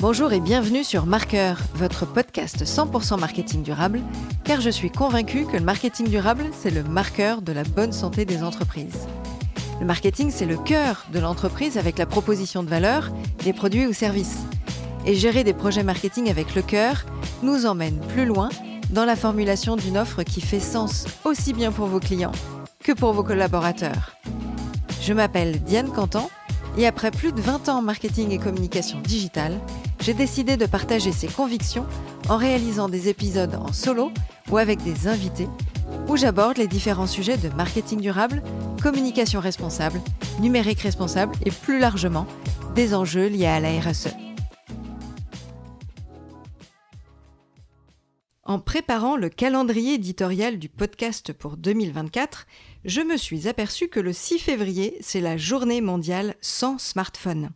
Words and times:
Bonjour 0.00 0.32
et 0.32 0.38
bienvenue 0.38 0.84
sur 0.84 1.06
Marqueur, 1.06 1.58
votre 1.74 2.06
podcast 2.06 2.64
100% 2.64 3.18
marketing 3.18 3.64
durable, 3.64 4.00
car 4.44 4.60
je 4.60 4.70
suis 4.70 4.92
convaincue 4.92 5.44
que 5.44 5.56
le 5.56 5.64
marketing 5.64 6.06
durable, 6.06 6.44
c'est 6.52 6.70
le 6.70 6.84
marqueur 6.84 7.42
de 7.42 7.50
la 7.50 7.64
bonne 7.64 7.90
santé 7.90 8.24
des 8.24 8.44
entreprises. 8.44 9.08
Le 9.80 9.86
marketing, 9.86 10.30
c'est 10.30 10.46
le 10.46 10.56
cœur 10.56 11.04
de 11.12 11.18
l'entreprise 11.18 11.76
avec 11.78 11.98
la 11.98 12.06
proposition 12.06 12.62
de 12.62 12.68
valeur, 12.68 13.10
des 13.42 13.52
produits 13.52 13.88
ou 13.88 13.92
services. 13.92 14.38
Et 15.04 15.16
gérer 15.16 15.42
des 15.42 15.52
projets 15.52 15.82
marketing 15.82 16.30
avec 16.30 16.54
le 16.54 16.62
cœur 16.62 17.04
nous 17.42 17.66
emmène 17.66 17.98
plus 17.98 18.24
loin 18.24 18.50
dans 18.90 19.04
la 19.04 19.16
formulation 19.16 19.74
d'une 19.74 19.98
offre 19.98 20.22
qui 20.22 20.40
fait 20.40 20.60
sens 20.60 21.06
aussi 21.24 21.52
bien 21.52 21.72
pour 21.72 21.88
vos 21.88 22.00
clients 22.00 22.32
que 22.84 22.92
pour 22.92 23.14
vos 23.14 23.24
collaborateurs. 23.24 24.14
Je 25.02 25.12
m'appelle 25.12 25.60
Diane 25.60 25.90
Cantan 25.90 26.30
et 26.76 26.86
après 26.86 27.10
plus 27.10 27.32
de 27.32 27.40
20 27.40 27.68
ans 27.68 27.78
en 27.78 27.82
marketing 27.82 28.30
et 28.30 28.38
communication 28.38 29.00
digitale, 29.00 29.58
j'ai 30.08 30.14
décidé 30.14 30.56
de 30.56 30.64
partager 30.64 31.12
ces 31.12 31.26
convictions 31.26 31.84
en 32.30 32.38
réalisant 32.38 32.88
des 32.88 33.10
épisodes 33.10 33.54
en 33.56 33.74
solo 33.74 34.10
ou 34.50 34.56
avec 34.56 34.82
des 34.82 35.06
invités 35.06 35.48
où 36.08 36.16
j'aborde 36.16 36.56
les 36.56 36.66
différents 36.66 37.06
sujets 37.06 37.36
de 37.36 37.50
marketing 37.50 38.00
durable, 38.00 38.42
communication 38.82 39.38
responsable, 39.38 40.00
numérique 40.40 40.80
responsable 40.80 41.34
et 41.44 41.50
plus 41.50 41.78
largement 41.78 42.26
des 42.74 42.94
enjeux 42.94 43.26
liés 43.26 43.44
à 43.44 43.60
la 43.60 43.68
RSE. 43.68 44.27
En 48.48 48.60
préparant 48.60 49.18
le 49.18 49.28
calendrier 49.28 49.92
éditorial 49.92 50.58
du 50.58 50.70
podcast 50.70 51.34
pour 51.34 51.58
2024, 51.58 52.46
je 52.86 53.02
me 53.02 53.18
suis 53.18 53.46
aperçu 53.46 53.88
que 53.88 54.00
le 54.00 54.14
6 54.14 54.38
février, 54.38 54.96
c'est 55.02 55.20
la 55.20 55.36
journée 55.36 55.82
mondiale 55.82 56.34
sans 56.40 56.78
smartphone. 56.78 57.50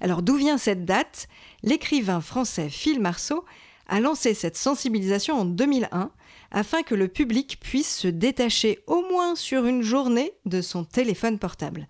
Alors 0.00 0.22
d'où 0.22 0.36
vient 0.36 0.56
cette 0.56 0.84
date? 0.84 1.26
L'écrivain 1.64 2.20
français 2.20 2.68
Phil 2.68 3.00
Marceau 3.00 3.44
a 3.88 3.98
lancé 3.98 4.34
cette 4.34 4.56
sensibilisation 4.56 5.34
en 5.34 5.46
2001 5.46 6.12
afin 6.52 6.84
que 6.84 6.94
le 6.94 7.08
public 7.08 7.58
puisse 7.58 7.96
se 7.96 8.06
détacher 8.06 8.78
au 8.86 9.02
moins 9.10 9.34
sur 9.34 9.66
une 9.66 9.82
journée 9.82 10.32
de 10.44 10.60
son 10.60 10.84
téléphone 10.84 11.40
portable. 11.40 11.88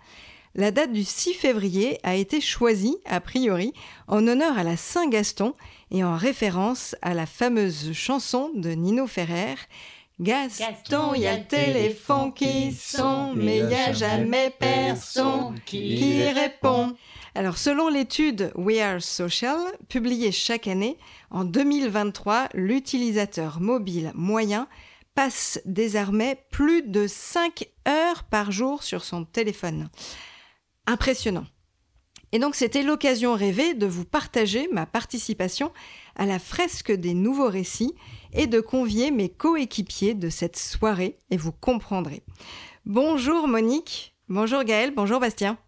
La 0.59 0.71
date 0.71 0.91
du 0.91 1.05
6 1.05 1.35
février 1.35 1.99
a 2.03 2.15
été 2.15 2.41
choisie, 2.41 2.97
a 3.05 3.21
priori, 3.21 3.75
en 4.09 4.27
honneur 4.27 4.57
à 4.57 4.63
la 4.63 4.79
Saint-Gaston 4.79 5.53
et 5.91 6.03
en 6.03 6.17
référence 6.17 6.97
à 7.03 7.13
la 7.13 7.27
fameuse 7.27 7.93
chanson 7.93 8.51
de 8.55 8.71
Nino 8.71 9.07
Ferrer 9.07 9.57
Gaston, 10.19 11.13
il 11.15 11.21
y 11.21 11.27
a 11.27 11.37
le 11.37 11.45
téléphone 11.45 12.33
qui 12.33 12.73
sonne, 12.73 13.35
mais 13.37 13.59
il 13.59 13.67
n'y 13.67 13.75
a 13.75 13.93
jamais 13.93 14.49
personne 14.49 15.61
qui 15.67 16.25
répond. 16.25 16.97
Alors, 17.35 17.59
selon 17.59 17.91
l'étude 17.91 18.51
We 18.55 18.81
Are 18.81 19.03
Social, 19.03 19.59
publiée 19.91 20.33
chaque 20.33 20.69
année, 20.69 20.97
en 21.31 21.45
2023, 21.45 22.49
l'utilisateur 22.55 23.61
mobile 23.61 24.11
moyen 24.15 24.69
passe 25.15 25.61
désormais 25.67 26.47
plus 26.51 26.81
de 26.81 27.07
5 27.07 27.67
heures 27.87 28.25
par 28.25 28.53
jour 28.53 28.83
sur 28.83 29.05
son 29.05 29.27
téléphone. 29.27 29.91
Impressionnant. 30.87 31.47
Et 32.33 32.39
donc 32.39 32.55
c'était 32.55 32.83
l'occasion 32.83 33.35
rêvée 33.35 33.75
de 33.75 33.87
vous 33.87 34.05
partager 34.05 34.69
ma 34.73 34.87
participation 34.87 35.73
à 36.17 36.27
la 36.27 36.39
fresque 36.39 36.93
des 36.93 37.15
nouveaux 37.15 37.49
récits 37.49 37.95
et 38.33 38.47
de 38.47 38.61
convier 38.61 39.11
mes 39.11 39.29
coéquipiers 39.29 40.15
de 40.15 40.29
cette 40.29 40.57
soirée, 40.57 41.17
et 41.31 41.37
vous 41.37 41.53
comprendrez. 41.53 42.23
Bonjour 42.85 43.49
Monique, 43.49 44.15
bonjour 44.29 44.65
Gaël, 44.65 44.93
bonjour 44.95 45.21
Bastien. 45.21 45.59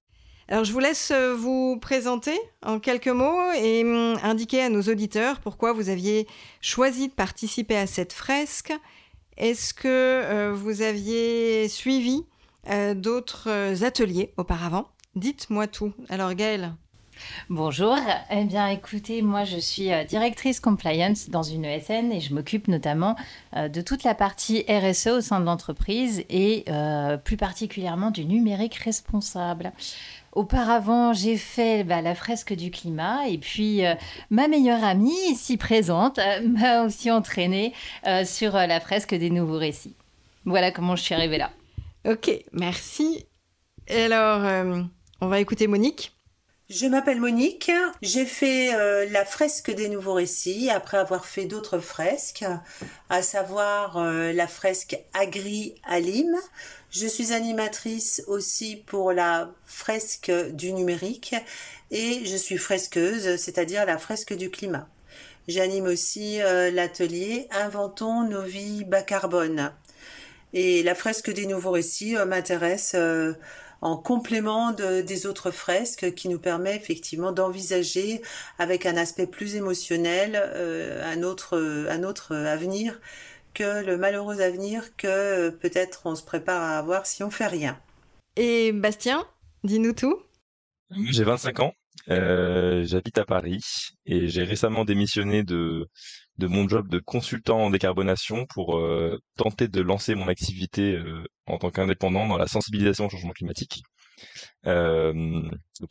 Alors 0.48 0.64
je 0.64 0.72
vous 0.72 0.78
laisse 0.78 1.10
euh, 1.10 1.34
vous 1.34 1.78
présenter 1.78 2.38
en 2.64 2.80
quelques 2.80 3.08
mots 3.08 3.52
et 3.52 3.82
hum, 3.84 4.18
indiquer 4.22 4.62
à 4.62 4.68
nos 4.68 4.82
auditeurs 4.82 5.40
pourquoi 5.40 5.72
vous 5.72 5.90
aviez 5.90 6.26
choisi 6.60 7.08
de 7.08 7.12
participer 7.12 7.76
à 7.76 7.86
cette 7.86 8.12
fresque. 8.12 8.72
Est-ce 9.36 9.74
que 9.74 9.86
euh, 9.86 10.52
vous 10.54 10.82
aviez 10.82 11.68
suivi 11.68 12.24
euh, 12.68 12.94
d'autres 12.94 13.84
ateliers 13.84 14.32
auparavant? 14.36 14.88
Dites-moi 15.14 15.66
tout. 15.66 15.92
Alors 16.08 16.34
Gaëlle. 16.34 16.72
Bonjour. 17.48 17.96
Eh 18.30 18.44
bien, 18.44 18.68
écoutez, 18.68 19.22
moi, 19.22 19.44
je 19.44 19.58
suis 19.58 19.92
euh, 19.92 20.04
directrice 20.04 20.60
compliance 20.60 21.30
dans 21.30 21.42
une 21.42 21.64
ESN 21.64 22.12
et 22.12 22.20
je 22.20 22.34
m'occupe 22.34 22.68
notamment 22.68 23.16
euh, 23.56 23.68
de 23.68 23.80
toute 23.80 24.04
la 24.04 24.14
partie 24.14 24.64
RSE 24.68 25.08
au 25.08 25.20
sein 25.20 25.40
de 25.40 25.46
l'entreprise 25.46 26.24
et 26.28 26.64
euh, 26.68 27.16
plus 27.16 27.36
particulièrement 27.36 28.10
du 28.10 28.24
numérique 28.24 28.74
responsable. 28.76 29.72
Auparavant, 30.32 31.12
j'ai 31.12 31.36
fait 31.36 31.84
bah, 31.84 32.02
la 32.02 32.14
fresque 32.14 32.54
du 32.54 32.70
climat 32.70 33.26
et 33.28 33.38
puis 33.38 33.80
ma 34.30 34.46
meilleure 34.46 34.84
amie 34.84 35.16
ici 35.30 35.56
présente 35.56 36.20
m'a 36.44 36.84
aussi 36.84 37.10
entraînée 37.10 37.72
sur 38.24 38.52
la 38.52 38.78
fresque 38.78 39.14
des 39.14 39.30
nouveaux 39.30 39.56
récits. 39.56 39.96
Voilà 40.44 40.70
comment 40.70 40.96
je 40.96 41.02
suis 41.02 41.14
arrivée 41.14 41.38
là. 41.38 41.50
Ok, 42.06 42.30
merci. 42.52 43.26
alors, 43.90 44.42
on 45.20 45.28
va 45.28 45.40
écouter 45.40 45.66
Monique. 45.66 46.14
Je 46.70 46.86
m'appelle 46.86 47.18
Monique. 47.18 47.70
J'ai 48.02 48.26
fait 48.26 48.74
euh, 48.74 49.08
la 49.10 49.24
fresque 49.24 49.70
des 49.70 49.88
nouveaux 49.88 50.12
récits 50.12 50.68
après 50.68 50.98
avoir 50.98 51.24
fait 51.24 51.46
d'autres 51.46 51.78
fresques, 51.78 52.44
à 53.08 53.22
savoir 53.22 53.96
euh, 53.96 54.32
la 54.32 54.46
fresque 54.46 54.98
Agri 55.14 55.74
à 55.84 55.98
Je 56.90 57.06
suis 57.06 57.32
animatrice 57.32 58.22
aussi 58.26 58.76
pour 58.76 59.12
la 59.12 59.50
fresque 59.64 60.30
du 60.52 60.74
numérique 60.74 61.34
et 61.90 62.26
je 62.26 62.36
suis 62.36 62.58
fresqueuse, 62.58 63.36
c'est-à-dire 63.36 63.86
la 63.86 63.96
fresque 63.96 64.34
du 64.34 64.50
climat. 64.50 64.88
J'anime 65.48 65.86
aussi 65.86 66.42
euh, 66.42 66.70
l'atelier 66.70 67.48
Inventons 67.50 68.28
nos 68.28 68.42
vies 68.42 68.84
bas 68.84 69.00
carbone. 69.00 69.72
Et 70.52 70.82
la 70.82 70.94
fresque 70.94 71.32
des 71.32 71.46
nouveaux 71.46 71.70
récits 71.70 72.14
m'intéresse 72.26 72.94
en 73.80 73.96
complément 73.96 74.72
des 74.72 75.26
autres 75.26 75.50
fresques 75.50 76.14
qui 76.14 76.28
nous 76.28 76.38
permet 76.38 76.76
effectivement 76.76 77.32
d'envisager 77.32 78.22
avec 78.58 78.86
un 78.86 78.96
aspect 78.96 79.26
plus 79.26 79.54
émotionnel 79.54 80.32
euh, 80.36 81.02
un 81.04 81.22
autre 81.22 81.86
un 81.88 82.02
autre 82.02 82.34
avenir 82.34 83.00
que 83.54 83.84
le 83.84 83.96
malheureux 83.96 84.40
avenir 84.40 84.96
que 84.96 85.50
peut-être 85.50 86.02
on 86.04 86.14
se 86.14 86.22
prépare 86.22 86.62
à 86.62 86.78
avoir 86.78 87.06
si 87.06 87.22
on 87.22 87.30
fait 87.30 87.46
rien. 87.46 87.78
Et 88.36 88.72
Bastien, 88.72 89.26
dis-nous 89.64 89.94
tout. 89.94 90.22
J'ai 91.10 91.24
25 91.24 91.60
ans, 91.60 91.72
euh, 92.08 92.84
j'habite 92.84 93.18
à 93.18 93.24
Paris 93.24 93.60
et 94.06 94.28
j'ai 94.28 94.44
récemment 94.44 94.84
démissionné 94.84 95.42
de 95.42 95.88
de 96.38 96.46
mon 96.46 96.68
job 96.68 96.88
de 96.88 96.98
consultant 97.00 97.58
en 97.64 97.70
décarbonation 97.70 98.46
pour 98.46 98.78
euh, 98.78 99.20
tenter 99.36 99.68
de 99.68 99.80
lancer 99.80 100.14
mon 100.14 100.28
activité 100.28 100.94
euh, 100.94 101.24
en 101.46 101.58
tant 101.58 101.70
qu'indépendant 101.70 102.26
dans 102.26 102.38
la 102.38 102.46
sensibilisation 102.46 103.06
au 103.06 103.10
changement 103.10 103.32
climatique. 103.32 103.82
Euh, 104.66 105.42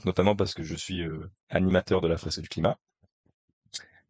notamment 0.06 0.36
parce 0.36 0.54
que 0.54 0.64
je 0.64 0.76
suis 0.76 1.02
animateur 1.50 2.02
de 2.02 2.08
la 2.08 2.18
fresque 2.18 2.42
du 2.42 2.50
climat. 2.50 2.78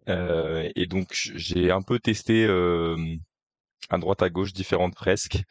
et 0.08 0.86
donc 0.88 1.10
j'ai 1.14 1.72
un 1.72 1.82
peu 1.82 2.00
testé 2.00 2.46
à 3.90 3.98
droite 3.98 4.22
à 4.24 4.30
gauche 4.30 4.54
différentes 4.54 4.96
fresques. 4.96 5.44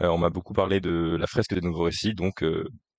on 0.00 0.18
m'a 0.18 0.30
beaucoup 0.30 0.54
parlé 0.54 0.80
de 0.80 1.16
la 1.18 1.26
fresque 1.26 1.54
des 1.54 1.60
nouveaux 1.60 1.84
récits, 1.84 2.14
donc 2.14 2.42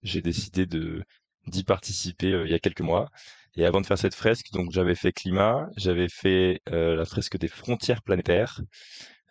j'ai 0.03 0.21
décidé 0.21 0.67
d'y 0.67 1.63
participer 1.63 2.29
il 2.45 2.51
y 2.51 2.53
a 2.53 2.59
quelques 2.59 2.81
mois. 2.81 3.09
Et 3.57 3.65
avant 3.65 3.81
de 3.81 3.87
faire 3.87 3.97
cette 3.97 4.13
fresque, 4.13 4.51
donc 4.53 4.71
j'avais 4.71 4.93
fait 4.93 5.11
climat, 5.11 5.67
j'avais 5.77 6.09
fait 6.09 6.61
euh, 6.69 6.95
la 6.95 7.05
fresque 7.05 7.37
des 7.37 7.47
frontières 7.47 8.03
planétaires, 8.03 8.61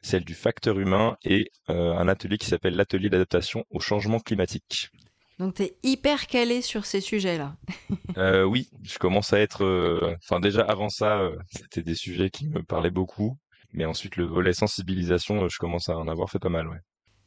celle 0.02 0.24
du 0.24 0.34
facteur 0.34 0.80
humain 0.80 1.16
et 1.24 1.52
euh, 1.70 1.94
un 1.94 2.08
atelier 2.08 2.36
qui 2.36 2.48
s'appelle 2.48 2.74
l'atelier 2.74 3.08
d'adaptation 3.08 3.64
au 3.70 3.78
changement 3.78 4.18
climatique. 4.18 4.90
Donc 5.38 5.54
tu 5.54 5.62
es 5.62 5.76
hyper 5.84 6.26
calé 6.26 6.60
sur 6.60 6.86
ces 6.86 7.00
sujets-là. 7.00 7.54
euh, 8.16 8.42
oui, 8.42 8.68
je 8.82 8.98
commence 8.98 9.32
à 9.32 9.38
être... 9.38 10.16
Enfin 10.24 10.40
déjà 10.40 10.62
avant 10.62 10.88
ça, 10.88 11.30
c'était 11.52 11.82
des 11.82 11.94
sujets 11.94 12.30
qui 12.30 12.48
me 12.48 12.64
parlaient 12.64 12.90
beaucoup. 12.90 13.38
Mais 13.72 13.84
ensuite, 13.84 14.16
le 14.16 14.24
volet 14.24 14.54
sensibilisation, 14.54 15.48
je 15.48 15.58
commence 15.58 15.88
à 15.88 15.96
en 15.96 16.08
avoir 16.08 16.30
fait 16.30 16.38
pas 16.38 16.48
mal. 16.48 16.66
Ouais. 16.66 16.78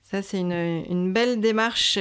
Ça, 0.01 0.21
c'est 0.21 0.39
une, 0.39 0.51
une, 0.51 1.13
belle 1.13 1.39
démarche 1.39 1.99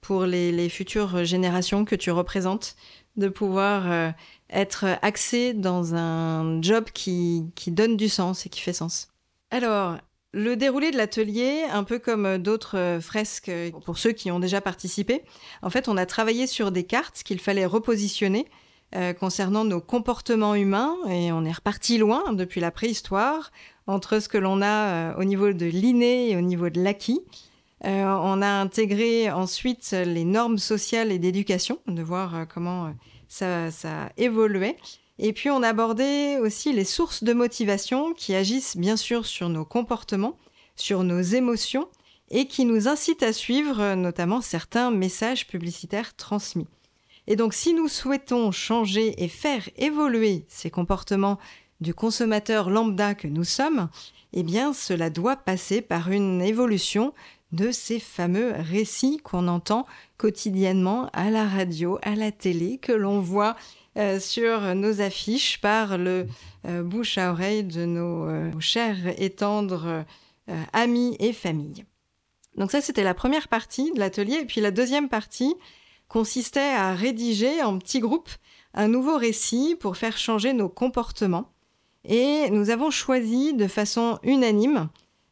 pour 0.00 0.24
les, 0.24 0.52
les, 0.52 0.68
futures 0.68 1.24
générations 1.24 1.84
que 1.84 1.96
tu 1.96 2.12
représentes 2.12 2.76
de 3.18 3.28
pouvoir 3.28 3.90
euh, 3.90 4.10
être 4.48 4.86
axé 5.02 5.52
dans 5.52 5.94
un 5.94 6.62
job 6.62 6.84
qui, 6.94 7.44
donne 7.66 7.96
du 7.96 8.08
sens 8.08 8.46
et 8.46 8.48
qui 8.48 8.60
fait 8.60 8.72
sens. 8.72 9.08
Alors, 9.50 9.96
le 10.32 10.56
déroulé 10.56 10.90
de 10.90 10.96
l'atelier, 10.96 11.64
un 11.70 11.84
peu 11.84 11.98
comme 11.98 12.38
d'autres 12.38 12.78
euh, 12.78 13.00
fresques 13.00 13.50
pour 13.84 13.98
ceux 13.98 14.12
qui 14.12 14.30
ont 14.30 14.40
déjà 14.40 14.60
participé, 14.60 15.22
en 15.62 15.70
fait, 15.70 15.88
on 15.88 15.96
a 15.96 16.06
travaillé 16.06 16.46
sur 16.46 16.70
des 16.70 16.84
cartes 16.84 17.22
qu'il 17.24 17.40
fallait 17.40 17.66
repositionner 17.66 18.46
euh, 18.94 19.12
concernant 19.12 19.64
nos 19.64 19.80
comportements 19.80 20.54
humains 20.54 20.96
et 21.10 21.32
on 21.32 21.44
est 21.44 21.52
reparti 21.52 21.98
loin 21.98 22.32
depuis 22.32 22.60
la 22.60 22.70
préhistoire 22.70 23.50
entre 23.86 24.20
ce 24.20 24.28
que 24.28 24.38
l'on 24.38 24.62
a 24.62 25.16
au 25.16 25.24
niveau 25.24 25.52
de 25.52 25.66
l'inné 25.66 26.30
et 26.30 26.36
au 26.36 26.40
niveau 26.40 26.70
de 26.70 26.82
l'acquis. 26.82 27.22
Euh, 27.84 28.04
on 28.04 28.42
a 28.42 28.48
intégré 28.48 29.30
ensuite 29.30 29.92
les 29.92 30.24
normes 30.24 30.58
sociales 30.58 31.12
et 31.12 31.18
d'éducation, 31.18 31.78
de 31.86 32.02
voir 32.02 32.34
euh, 32.34 32.44
comment 32.44 32.86
euh, 32.86 32.90
ça, 33.28 33.70
ça 33.70 34.10
évoluait. 34.16 34.76
Et 35.20 35.32
puis 35.32 35.50
on 35.50 35.62
abordait 35.62 36.38
aussi 36.38 36.72
les 36.72 36.84
sources 36.84 37.22
de 37.22 37.32
motivation 37.32 38.14
qui 38.14 38.34
agissent 38.34 38.76
bien 38.76 38.96
sûr 38.96 39.26
sur 39.26 39.48
nos 39.48 39.64
comportements, 39.64 40.36
sur 40.76 41.04
nos 41.04 41.20
émotions 41.20 41.88
et 42.30 42.46
qui 42.46 42.64
nous 42.64 42.88
incitent 42.88 43.22
à 43.22 43.32
suivre 43.32 43.94
notamment 43.94 44.40
certains 44.40 44.90
messages 44.90 45.46
publicitaires 45.46 46.14
transmis. 46.14 46.66
Et 47.26 47.36
donc 47.36 47.52
si 47.52 47.74
nous 47.74 47.88
souhaitons 47.88 48.52
changer 48.52 49.22
et 49.22 49.28
faire 49.28 49.68
évoluer 49.76 50.44
ces 50.48 50.70
comportements 50.70 51.38
du 51.80 51.94
consommateur 51.94 52.70
lambda 52.70 53.14
que 53.14 53.28
nous 53.28 53.44
sommes, 53.44 53.88
eh 54.32 54.42
bien 54.42 54.72
cela 54.72 55.10
doit 55.10 55.36
passer 55.36 55.80
par 55.80 56.10
une 56.10 56.42
évolution 56.42 57.12
de 57.52 57.70
ces 57.70 57.98
fameux 57.98 58.52
récits 58.56 59.18
qu'on 59.22 59.48
entend 59.48 59.86
quotidiennement 60.16 61.08
à 61.12 61.30
la 61.30 61.46
radio, 61.46 61.98
à 62.02 62.14
la 62.14 62.30
télé, 62.32 62.78
que 62.78 62.92
l'on 62.92 63.20
voit 63.20 63.56
euh, 63.96 64.20
sur 64.20 64.74
nos 64.74 65.00
affiches 65.00 65.60
par 65.60 65.98
le 65.98 66.26
euh, 66.66 66.82
bouche 66.82 67.18
à 67.18 67.32
oreille 67.32 67.64
de 67.64 67.84
nos 67.84 68.28
euh, 68.28 68.52
chers 68.60 69.20
et 69.20 69.30
tendres 69.30 70.04
amis 70.72 71.14
et 71.20 71.34
familles. 71.34 71.84
Donc 72.56 72.70
ça, 72.70 72.80
c'était 72.80 73.04
la 73.04 73.12
première 73.12 73.48
partie 73.48 73.92
de 73.92 73.98
l'atelier. 73.98 74.38
Et 74.40 74.44
puis 74.46 74.62
la 74.62 74.70
deuxième 74.70 75.10
partie 75.10 75.54
consistait 76.08 76.60
à 76.74 76.94
rédiger 76.94 77.62
en 77.62 77.78
petits 77.78 78.00
groupes 78.00 78.30
un 78.72 78.88
nouveau 78.88 79.18
récit 79.18 79.76
pour 79.78 79.98
faire 79.98 80.16
changer 80.16 80.54
nos 80.54 80.70
comportements. 80.70 81.52
Et 82.06 82.48
nous 82.50 82.70
avons 82.70 82.90
choisi 82.90 83.52
de 83.52 83.66
façon 83.66 84.18
unanime 84.22 84.88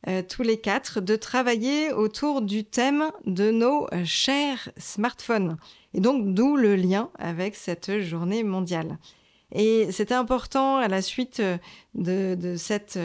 euh, 0.08 0.22
tous 0.22 0.42
les 0.42 0.56
quatre, 0.56 1.00
de 1.00 1.16
travailler 1.16 1.92
autour 1.92 2.40
du 2.40 2.64
thème 2.64 3.10
de 3.24 3.50
nos 3.50 3.88
euh, 3.92 4.04
chers 4.04 4.70
smartphones. 4.76 5.56
Et 5.94 6.00
donc, 6.00 6.32
d'où 6.32 6.54
le 6.54 6.76
lien 6.76 7.10
avec 7.18 7.56
cette 7.56 8.00
journée 8.00 8.44
mondiale. 8.44 8.98
Et 9.50 9.90
c'était 9.90 10.14
important 10.14 10.76
à 10.76 10.86
la 10.86 11.02
suite 11.02 11.40
euh, 11.40 11.58
de, 11.94 12.54
cet 12.56 12.98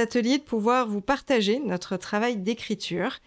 atelier 0.00 0.38
de 0.38 0.42
pouvoir 0.42 0.88
vous 0.88 1.00
partager 1.00 1.60
notre 1.60 1.96
travail 1.96 2.36
d'écriture, 2.36 3.18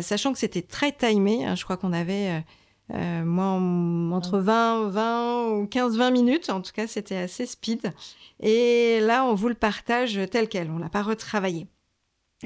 sachant 0.00 0.32
que 0.32 0.38
c'était 0.38 0.62
très 0.62 0.92
timé. 0.92 1.44
Hein. 1.44 1.56
je 1.56 1.64
crois 1.64 1.76
qu'on 1.76 1.92
avait 1.92 2.42
entre 2.90 4.38
20, 4.38 4.88
20 4.88 5.48
ou 5.48 5.64
15-20 5.64 6.12
minutes. 6.12 6.50
En 6.50 6.60
tout 6.62 6.72
cas, 6.72 6.86
c'était 6.86 7.16
assez 7.16 7.44
speed. 7.44 7.92
Et 8.40 9.00
là, 9.00 9.24
on 9.24 9.34
vous 9.34 9.48
le 9.48 9.54
partage 9.54 10.18
tel 10.30 10.48
quel. 10.48 10.70
On 10.70 10.78
l'a 10.78 10.90
pas 10.90 11.02
retravaillé. 11.02 11.66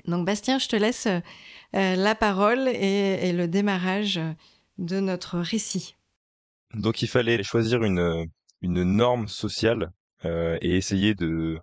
Donc 0.07 0.27
Bastien, 0.27 0.59
je 0.59 0.69
te 0.69 0.77
laisse 0.77 1.07
euh, 1.07 1.21
la 1.73 2.15
parole 2.15 2.69
et, 2.69 3.33
le 3.33 3.47
démarrage 3.47 4.21
de 4.79 5.01
notre 5.01 5.39
récit. 5.39 5.97
Donc 6.75 7.03
il 7.03 7.09
fallait 7.09 7.43
choisir 7.43 7.85
une, 7.85 8.29
norme 8.63 9.29
sociale 9.29 9.93
euh, 10.25 10.59
et 10.61 10.77
essayer 10.77 11.15
de 11.15 11.59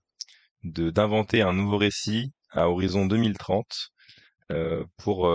d'inventer 0.64 1.42
un 1.42 1.54
nouveau 1.54 1.78
récit 1.78 2.34
à 2.52 2.70
horizon 2.70 3.08
2030 3.08 3.66
euh, 4.52 4.86
pour 4.98 5.28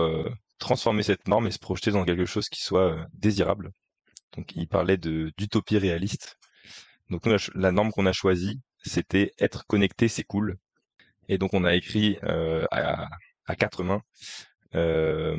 transformer 0.57 1.03
cette 1.03 1.27
norme 1.27 1.47
et 1.47 1.51
se 1.51 1.59
projeter 1.59 1.91
dans 1.91 2.05
quelque 2.05 2.25
chose 2.25 2.47
qui 2.47 2.61
soit 2.61 2.95
désirable. 3.13 3.71
Donc 4.37 4.53
il 4.55 4.67
parlait 4.69 4.97
d'utopie 4.97 5.77
réaliste. 5.77 6.37
Donc 7.09 7.23
la 7.55 7.71
norme 7.71 7.91
qu'on 7.91 8.05
a 8.05 8.13
choisie, 8.13 8.61
c'était 8.83 9.33
être 9.39 9.65
connecté, 9.67 10.07
c'est 10.07 10.23
cool. 10.23 10.57
Et 11.27 11.37
donc 11.37 11.53
on 11.53 11.63
a 11.63 11.75
écrit 11.75 12.17
euh, 12.23 12.65
à, 12.71 13.55
quatre 13.55 13.83
mains 13.83 14.01
euh, 14.75 15.37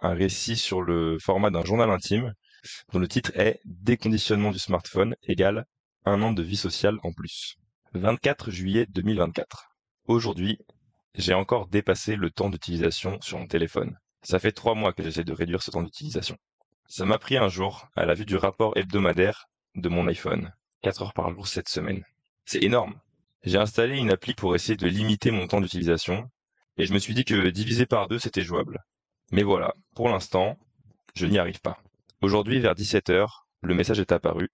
un 0.00 0.14
récit 0.14 0.56
sur 0.56 0.82
le 0.82 1.18
format 1.18 1.50
d'un 1.50 1.64
journal 1.64 1.90
intime 1.90 2.34
dont 2.92 2.98
le 2.98 3.08
titre 3.08 3.32
est 3.34 3.60
Déconditionnement 3.64 4.50
du 4.50 4.58
smartphone 4.58 5.14
égale 5.22 5.64
un 6.04 6.22
an 6.22 6.32
de 6.32 6.42
vie 6.42 6.56
sociale 6.56 6.98
en 7.02 7.12
plus. 7.12 7.56
24 7.94 8.50
juillet 8.50 8.86
2024. 8.88 9.70
Aujourd'hui, 10.06 10.58
j'ai 11.14 11.34
encore 11.34 11.66
dépassé 11.68 12.16
le 12.16 12.30
temps 12.30 12.50
d'utilisation 12.50 13.20
sur 13.20 13.38
mon 13.38 13.46
téléphone. 13.46 13.98
Ça 14.22 14.38
fait 14.38 14.52
trois 14.52 14.74
mois 14.74 14.92
que 14.92 15.02
j'essaie 15.02 15.24
de 15.24 15.32
réduire 15.32 15.62
ce 15.62 15.70
temps 15.70 15.82
d'utilisation. 15.82 16.36
Ça 16.86 17.04
m'a 17.04 17.18
pris 17.18 17.36
un 17.36 17.48
jour 17.48 17.88
à 17.96 18.06
la 18.06 18.14
vue 18.14 18.24
du 18.24 18.36
rapport 18.36 18.76
hebdomadaire 18.76 19.46
de 19.74 19.88
mon 19.88 20.06
iPhone. 20.08 20.52
4 20.82 21.02
heures 21.02 21.12
par 21.12 21.30
jour 21.32 21.46
cette 21.46 21.68
semaine. 21.68 22.04
C'est 22.44 22.62
énorme. 22.62 22.98
J'ai 23.44 23.58
installé 23.58 23.96
une 23.96 24.10
appli 24.10 24.34
pour 24.34 24.54
essayer 24.54 24.76
de 24.76 24.88
limiter 24.88 25.30
mon 25.30 25.46
temps 25.46 25.60
d'utilisation, 25.60 26.30
et 26.76 26.86
je 26.86 26.92
me 26.92 26.98
suis 26.98 27.14
dit 27.14 27.24
que 27.24 27.48
diviser 27.48 27.86
par 27.86 28.08
deux, 28.08 28.18
c'était 28.18 28.42
jouable. 28.42 28.84
Mais 29.30 29.42
voilà, 29.42 29.74
pour 29.94 30.08
l'instant, 30.08 30.58
je 31.14 31.26
n'y 31.26 31.38
arrive 31.38 31.60
pas. 31.60 31.80
Aujourd'hui, 32.20 32.60
vers 32.60 32.74
17h, 32.74 33.28
le 33.62 33.74
message 33.74 34.00
est 34.00 34.12
apparu. 34.12 34.50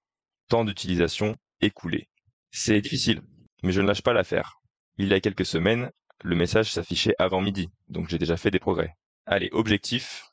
Temps 0.49 0.65
d'utilisation 0.65 1.37
écoulé. 1.61 2.09
C'est 2.51 2.81
difficile, 2.81 3.23
mais 3.63 3.73
je 3.73 3.81
ne 3.81 3.87
lâche 3.87 4.03
pas 4.03 4.13
l'affaire. 4.13 4.61
Il 4.99 5.09
y 5.09 5.15
a 5.15 5.21
quelques 5.21 5.47
semaines, 5.47 5.91
le 6.23 6.37
message 6.37 6.73
s'affichait 6.73 7.15
avant 7.19 7.41
midi, 7.41 7.69
donc 7.89 8.09
j'ai 8.09 8.19
déjà 8.19 8.37
fait 8.37 8.51
des 8.51 8.59
progrès. 8.59 8.95
Allez, 9.27 9.49
objectif, 9.53 10.27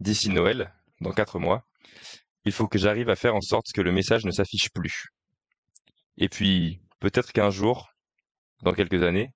d'ici 0.00 0.28
Noël, 0.30 0.74
dans 1.00 1.12
4 1.12 1.38
mois, 1.38 1.66
il 2.44 2.52
faut 2.52 2.68
que 2.68 2.78
j'arrive 2.78 3.08
à 3.08 3.16
faire 3.16 3.34
en 3.34 3.40
sorte 3.40 3.72
que 3.72 3.80
le 3.80 3.92
message 3.92 4.24
ne 4.24 4.30
s'affiche 4.30 4.70
plus. 4.70 5.06
Et 6.18 6.28
puis, 6.28 6.80
Peut-être 7.06 7.32
qu'un 7.32 7.50
jour, 7.50 7.94
dans 8.64 8.72
quelques 8.72 9.04
années, 9.04 9.30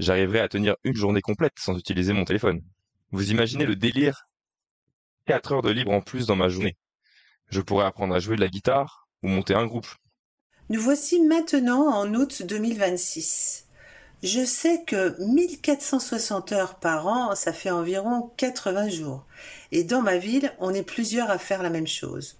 j'arriverai 0.00 0.40
à 0.40 0.48
tenir 0.48 0.74
une 0.82 0.96
journée 0.96 1.20
complète 1.20 1.52
sans 1.56 1.78
utiliser 1.78 2.12
mon 2.12 2.24
téléphone. 2.24 2.60
Vous 3.12 3.30
imaginez 3.30 3.66
le 3.66 3.76
délire? 3.76 4.26
4 5.26 5.52
heures 5.52 5.62
de 5.62 5.70
libre 5.70 5.92
en 5.92 6.00
plus 6.00 6.26
dans 6.26 6.34
ma 6.34 6.48
journée. 6.48 6.76
Je 7.50 7.60
pourrais 7.60 7.84
apprendre 7.84 8.16
à 8.16 8.18
jouer 8.18 8.34
de 8.34 8.40
la 8.40 8.48
guitare 8.48 9.06
ou 9.22 9.28
monter 9.28 9.54
un 9.54 9.66
groupe. 9.66 9.86
Nous 10.70 10.80
voici 10.80 11.20
maintenant 11.20 11.86
en 11.86 12.12
août 12.14 12.42
2026. 12.42 13.68
Je 14.24 14.44
sais 14.44 14.82
que 14.84 15.14
1460 15.24 16.50
heures 16.50 16.80
par 16.80 17.06
an, 17.06 17.36
ça 17.36 17.52
fait 17.52 17.70
environ 17.70 18.32
80 18.38 18.88
jours. 18.88 19.24
Et 19.70 19.84
dans 19.84 20.02
ma 20.02 20.18
ville, 20.18 20.52
on 20.58 20.74
est 20.74 20.82
plusieurs 20.82 21.30
à 21.30 21.38
faire 21.38 21.62
la 21.62 21.70
même 21.70 21.86
chose. 21.86 22.38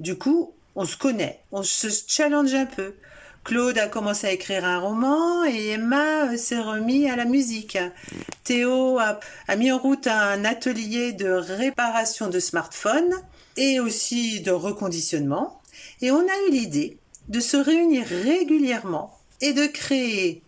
Du 0.00 0.18
coup, 0.18 0.52
on 0.74 0.84
se 0.84 0.96
connaît, 0.96 1.44
on 1.52 1.62
se 1.62 1.86
challenge 2.08 2.54
un 2.54 2.66
peu. 2.66 2.96
Claude 3.44 3.76
a 3.76 3.88
commencé 3.88 4.26
à 4.26 4.32
écrire 4.32 4.64
un 4.64 4.78
roman 4.78 5.44
et 5.44 5.72
Emma 5.72 6.32
euh, 6.32 6.36
s'est 6.38 6.60
remis 6.60 7.10
à 7.10 7.16
la 7.16 7.26
musique. 7.26 7.76
Théo 8.42 8.98
a, 8.98 9.20
mis 9.56 9.70
en 9.70 9.76
route 9.76 10.06
un 10.06 10.46
atelier 10.46 11.12
de 11.12 11.28
réparation 11.28 12.28
de 12.28 12.40
smartphones 12.40 13.14
et 13.58 13.80
aussi 13.80 14.40
de 14.40 14.50
reconditionnement. 14.50 15.60
Et 16.00 16.10
on 16.10 16.20
a 16.20 16.48
eu 16.48 16.52
l'idée 16.52 16.96
de 17.28 17.38
se 17.38 17.58
réunir 17.58 18.06
régulièrement 18.06 19.18
et 19.42 19.52
de 19.52 19.66
créer 19.66 20.42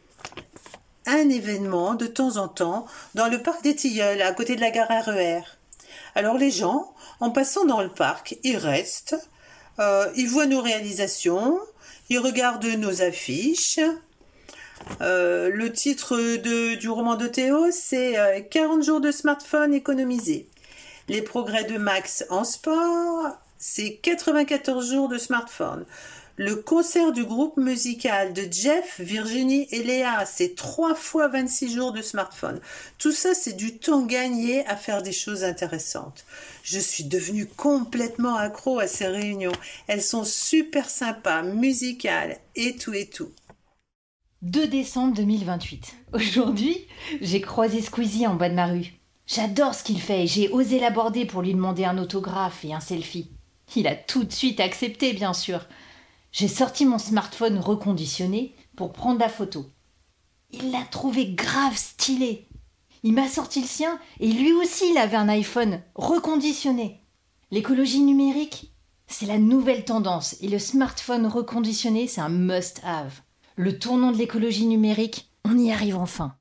un 1.05 1.29
événement 1.29 1.95
de 1.95 2.07
temps 2.07 2.39
en 2.39 2.49
temps 2.49 2.87
dans 3.15 3.29
le 3.29 3.43
parc 3.43 3.63
des 3.63 3.77
Tilleuls, 3.77 4.23
à 4.23 4.33
côté 4.33 4.57
de 4.57 4.63
la 4.63 4.71
gare 4.71 4.89
RER. 4.89 5.41
E 5.41 5.43
Alors 6.15 6.39
les 6.39 6.51
gens, 6.51 6.95
en 7.21 7.31
passant 7.31 7.67
dans 7.67 7.83
le 7.83 7.91
parc, 7.91 8.39
ils 8.43 8.57
restent, 8.57 9.17
euh, 9.81 10.11
ils 10.17 10.29
voient 10.29 10.47
nos 10.47 10.63
réalisations, 10.63 11.61
il 12.09 12.19
regarde 12.19 12.65
nos 12.65 13.03
affiches. 13.03 13.81
Euh, 15.01 15.51
le 15.51 15.73
titre 15.73 16.37
du 16.77 16.89
roman 16.89 17.17
de 17.17 17.27
Théo, 17.27 17.71
c'est 17.71 18.47
40 18.51 18.79
euh, 18.79 18.83
jours 18.83 19.01
de 19.01 19.11
smartphone 19.11 19.75
économisés. 19.75 20.49
Les 21.09 21.23
progrès 21.23 21.65
de 21.65 21.79
Max 21.79 22.25
en 22.31 22.45
sport, 22.45 23.37
c'est 23.59 23.97
94 24.03 24.93
jours 24.93 25.09
de 25.09 25.19
smartphone. 25.19 25.87
Le 26.39 26.57
concert 26.57 27.13
du 27.13 27.25
groupe 27.25 27.57
musical 27.57 28.35
de 28.35 28.47
Jeff, 28.51 29.01
Virginie 29.01 29.67
et 29.71 29.83
Léa, 29.83 30.27
c'est 30.27 30.55
3 30.55 30.95
fois 30.95 31.29
26 31.29 31.75
jours 31.75 31.93
de 31.93 32.03
smartphone. 32.03 32.61
Tout 32.99 33.13
ça, 33.13 33.33
c'est 33.33 33.55
du 33.57 33.79
temps 33.79 34.05
gagné 34.05 34.67
à 34.67 34.77
faire 34.77 35.03
des 35.03 35.13
choses 35.13 35.45
intéressantes. 35.45 36.27
Je 36.63 36.79
suis 36.79 37.05
devenue 37.05 37.47
complètement 37.47 38.37
accro 38.37 38.79
à 38.79 38.87
ces 38.87 39.07
réunions. 39.07 39.53
Elles 39.87 40.03
sont 40.03 40.25
super 40.25 40.91
sympas, 40.91 41.43
musicales 41.43 42.37
et 42.55 42.77
tout 42.77 42.93
et 42.93 43.07
tout. 43.07 43.33
2 44.43 44.67
décembre 44.67 45.15
2028. 45.15 45.95
Aujourd'hui, 46.13 46.87
j'ai 47.23 47.41
croisé 47.41 47.81
Squeezie 47.81 48.27
en 48.27 48.35
bas 48.35 48.51
de 48.51 48.55
ma 48.55 48.67
rue. 48.67 48.93
J'adore 49.27 49.75
ce 49.75 49.83
qu'il 49.83 50.03
fait 50.03 50.25
et 50.25 50.27
j'ai 50.27 50.51
osé 50.51 50.81
l'aborder 50.81 51.25
pour 51.25 51.41
lui 51.41 51.55
demander 51.55 51.87
un 51.87 51.97
autographe 51.97 52.63
et 52.67 52.75
un 52.75 52.81
selfie. 52.81 53.31
Il 53.75 53.87
a 53.87 53.97
tout 53.97 54.25
de 54.25 54.33
suite 54.33 54.61
accepté, 54.61 55.15
bien 55.15 55.33
sûr. 55.33 55.67
J'ai 56.37 56.49
sorti 56.49 56.85
mon 56.85 56.99
smartphone 56.99 57.59
reconditionné 57.59 58.55
pour 58.77 58.93
prendre 58.93 59.21
la 59.21 59.31
photo. 59.31 59.71
Il 60.51 60.71
l'a 60.71 60.83
trouvé 60.83 61.33
grave 61.33 61.79
stylé. 61.79 62.47
Il 63.03 63.15
m'a 63.15 63.27
sorti 63.27 63.63
le 63.63 63.67
sien 63.67 63.99
et 64.21 64.31
lui 64.31 64.53
aussi 64.53 64.91
il 64.91 64.99
avait 64.99 65.17
un 65.17 65.31
iPhone 65.31 65.81
reconditionné. 65.95 67.01
L'écologie 67.51 68.03
numérique, 68.03 68.75
c'est 69.07 69.25
la 69.25 69.39
nouvelle 69.39 69.87
tendance 69.87 70.37
et 70.43 70.49
le 70.49 70.59
smartphone 70.59 71.27
reconditionné, 71.27 72.07
c'est 72.07 72.21
un 72.21 72.29
must-have. 72.29 73.23
Le 73.55 73.79
tournant 73.79 74.13
de 74.13 74.19
l'écologie 74.19 74.67
numérique, 74.67 75.31
on 75.47 75.57
y 75.57 75.73
arrive 75.73 75.97
enfin. 75.97 76.37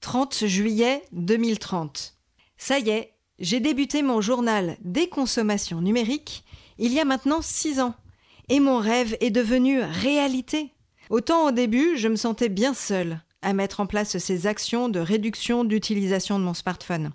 30 0.00 0.46
juillet 0.46 1.04
2030. 1.12 2.14
Ça 2.56 2.78
y 2.78 2.88
est, 2.88 3.12
j'ai 3.38 3.60
débuté 3.60 4.00
mon 4.00 4.22
journal 4.22 4.78
des 4.80 5.10
consommations 5.10 5.82
numériques 5.82 6.44
il 6.78 6.94
y 6.94 6.98
a 6.98 7.04
maintenant 7.04 7.42
6 7.42 7.80
ans 7.80 7.94
Et 8.48 8.60
mon 8.60 8.78
rêve 8.78 9.16
est 9.20 9.30
devenu 9.30 9.80
réalité. 9.80 10.72
Autant 11.10 11.48
au 11.48 11.50
début, 11.50 11.96
je 11.96 12.08
me 12.08 12.16
sentais 12.16 12.48
bien 12.48 12.74
seule 12.74 13.20
à 13.42 13.52
mettre 13.52 13.80
en 13.80 13.86
place 13.86 14.18
ces 14.18 14.46
actions 14.46 14.88
de 14.88 15.00
réduction 15.00 15.64
d'utilisation 15.64 16.38
de 16.38 16.44
mon 16.44 16.54
smartphone. 16.54 17.12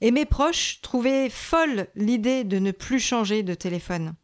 Et 0.00 0.10
mes 0.10 0.24
proches 0.24 0.80
trouvaient 0.82 1.30
folle 1.30 1.88
l'idée 1.94 2.44
de 2.44 2.58
ne 2.58 2.70
plus 2.70 3.00
changer 3.00 3.42
de 3.42 3.54
téléphone. 3.54 4.14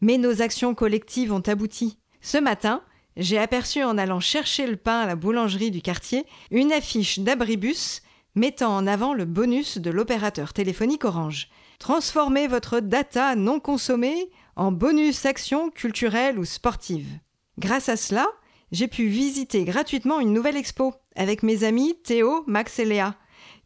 Mais 0.00 0.18
nos 0.18 0.42
actions 0.42 0.74
collectives 0.74 1.32
ont 1.32 1.40
abouti. 1.40 1.98
Ce 2.20 2.38
matin, 2.38 2.82
j'ai 3.16 3.38
aperçu 3.38 3.82
en 3.82 3.98
allant 3.98 4.20
chercher 4.20 4.66
le 4.66 4.76
pain 4.76 5.00
à 5.00 5.06
la 5.06 5.16
boulangerie 5.16 5.70
du 5.70 5.82
quartier 5.82 6.24
une 6.50 6.72
affiche 6.72 7.18
d'Abribus 7.18 8.02
mettant 8.34 8.76
en 8.76 8.86
avant 8.86 9.14
le 9.14 9.24
bonus 9.24 9.78
de 9.78 9.90
l'opérateur 9.90 10.52
téléphonique 10.52 11.04
Orange. 11.04 11.48
Transformez 11.78 12.46
votre 12.46 12.80
data 12.80 13.34
non 13.34 13.58
consommée 13.58 14.30
en 14.60 14.72
bonus 14.72 15.24
action 15.24 15.70
culturelle 15.70 16.38
ou 16.38 16.44
sportive. 16.44 17.08
Grâce 17.56 17.88
à 17.88 17.96
cela, 17.96 18.28
j'ai 18.72 18.88
pu 18.88 19.06
visiter 19.06 19.64
gratuitement 19.64 20.20
une 20.20 20.34
nouvelle 20.34 20.58
expo 20.58 20.92
avec 21.16 21.42
mes 21.42 21.64
amis 21.64 21.96
Théo, 22.04 22.44
Max 22.46 22.78
et 22.78 22.84
Léa. 22.84 23.16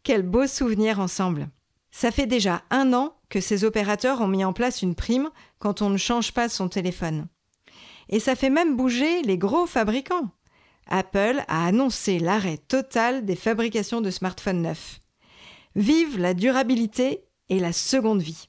Quel 0.03 0.21
beau 0.21 0.47
souvenir 0.47 1.01
ensemble. 1.01 1.49
Ça 1.91 2.11
fait 2.11 2.27
déjà 2.27 2.61
un 2.69 2.93
an 2.93 3.13
que 3.27 3.41
ces 3.41 3.65
opérateurs 3.65 4.21
ont 4.21 4.29
mis 4.29 4.45
en 4.45 4.53
place 4.53 4.83
une 4.83 4.95
prime 4.95 5.31
quand 5.59 5.81
on 5.81 5.89
ne 5.89 5.97
change 5.97 6.31
pas 6.31 6.47
son 6.47 6.69
téléphone. 6.69 7.27
Et 8.07 8.21
ça 8.21 8.37
fait 8.37 8.49
même 8.49 8.77
bouger 8.77 9.21
les 9.23 9.37
gros 9.37 9.65
fabricants. 9.65 10.29
Apple 10.87 11.43
a 11.49 11.65
annoncé 11.65 12.19
l'arrêt 12.19 12.57
total 12.69 13.25
des 13.25 13.35
fabrications 13.35 13.99
de 13.99 14.11
smartphones 14.11 14.61
neufs. 14.61 15.01
Vive 15.75 16.17
la 16.17 16.33
durabilité 16.33 17.25
et 17.49 17.59
la 17.59 17.73
seconde 17.73 18.21
vie. 18.21 18.47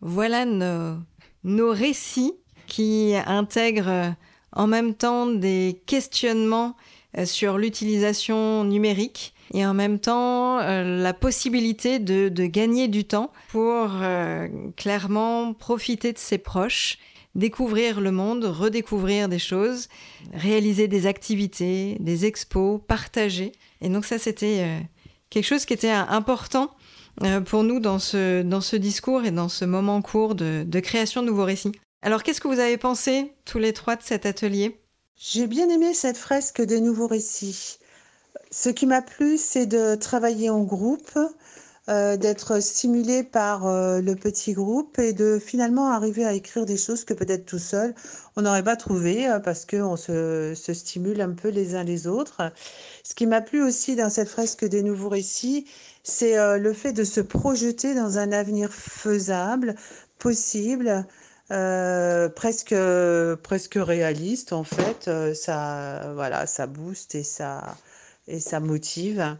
Voilà 0.00 0.46
nos, 0.46 0.96
nos 1.44 1.70
récits 1.70 2.34
qui 2.66 3.14
intègrent 3.26 4.14
en 4.52 4.66
même 4.66 4.94
temps 4.94 5.26
des 5.26 5.80
questionnements 5.86 6.76
euh, 7.18 7.26
sur 7.26 7.58
l'utilisation 7.58 8.64
numérique 8.64 9.34
et 9.52 9.64
en 9.64 9.74
même 9.74 10.00
temps 10.00 10.58
euh, 10.58 11.00
la 11.00 11.12
possibilité 11.12 11.98
de, 11.98 12.28
gagner 12.46 12.88
du 12.88 13.04
temps 13.04 13.30
pour 13.48 13.90
euh, 14.00 14.48
clairement 14.76 15.52
profiter 15.54 16.12
de 16.12 16.18
ses 16.18 16.38
proches, 16.38 16.98
découvrir 17.36 18.00
le 18.00 18.10
monde, 18.10 18.44
redécouvrir 18.44 19.28
des 19.28 19.38
choses, 19.38 19.88
réaliser 20.32 20.88
des 20.88 21.06
activités, 21.06 21.96
des 22.00 22.26
expos, 22.26 22.80
partager. 22.86 23.52
Et 23.80 23.88
donc 23.88 24.04
ça, 24.04 24.18
c'était 24.18 24.80
quelque 25.30 25.44
chose 25.44 25.64
qui 25.64 25.74
était 25.74 25.90
important 25.90 26.70
pour 27.44 27.62
nous 27.62 27.80
dans 27.80 27.98
ce, 27.98 28.42
dans 28.42 28.60
ce 28.60 28.76
discours 28.76 29.24
et 29.24 29.30
dans 29.30 29.48
ce 29.48 29.64
moment 29.64 30.02
court 30.02 30.34
de, 30.34 30.80
création 30.80 31.22
de 31.22 31.28
nouveaux 31.28 31.44
récits. 31.44 31.72
Alors, 32.02 32.22
qu'est-ce 32.22 32.40
que 32.40 32.48
vous 32.48 32.60
avez 32.60 32.76
pensé, 32.76 33.32
tous 33.44 33.58
les 33.58 33.72
trois, 33.72 33.96
de 33.96 34.02
cet 34.02 34.26
atelier? 34.26 34.80
J'ai 35.16 35.46
bien 35.46 35.68
aimé 35.68 35.94
cette 35.94 36.16
fresque 36.16 36.60
des 36.60 36.80
nouveaux 36.80 37.06
récits. 37.06 37.78
Ce 38.50 38.68
qui 38.68 38.86
m'a 38.86 39.00
plu, 39.00 39.38
c'est 39.38 39.66
de 39.66 39.94
travailler 39.94 40.50
en 40.50 40.62
groupe, 40.62 41.18
euh, 41.90 42.16
d'être 42.16 42.60
stimulé 42.60 43.22
par 43.22 43.66
euh, 43.66 44.00
le 44.00 44.16
petit 44.16 44.54
groupe 44.54 44.98
et 44.98 45.12
de 45.12 45.38
finalement 45.38 45.90
arriver 45.90 46.24
à 46.24 46.32
écrire 46.32 46.64
des 46.64 46.78
choses 46.78 47.04
que 47.04 47.12
peut-être 47.12 47.44
tout 47.44 47.58
seul, 47.58 47.94
on 48.36 48.42
n'aurait 48.42 48.62
pas 48.62 48.76
trouvé 48.76 49.28
euh, 49.28 49.38
parce 49.38 49.66
qu'on 49.66 49.96
se, 49.96 50.54
se, 50.54 50.72
stimule 50.72 51.20
un 51.20 51.32
peu 51.32 51.48
les 51.48 51.74
uns 51.74 51.84
les 51.84 52.06
autres. 52.06 52.52
Ce 53.02 53.14
qui 53.14 53.26
m'a 53.26 53.42
plu 53.42 53.62
aussi 53.62 53.96
dans 53.96 54.08
cette 54.08 54.30
fresque 54.30 54.64
des 54.64 54.82
nouveaux 54.82 55.10
récits, 55.10 55.66
c'est 56.04 56.36
le 56.58 56.72
fait 56.72 56.92
de 56.92 57.02
se 57.02 57.20
projeter 57.20 57.94
dans 57.94 58.18
un 58.18 58.30
avenir 58.30 58.72
faisable, 58.72 59.74
possible, 60.18 61.06
euh, 61.50 62.30
presque 62.30 62.74
presque 63.42 63.74
réaliste 63.76 64.54
en 64.54 64.64
fait. 64.64 65.08
Euh, 65.08 65.34
ça 65.34 66.12
voilà 66.14 66.46
ça 66.46 66.66
booste 66.66 67.14
et 67.14 67.22
ça 67.22 67.76
et 68.28 68.40
ça 68.40 68.60
motive. 68.60 69.36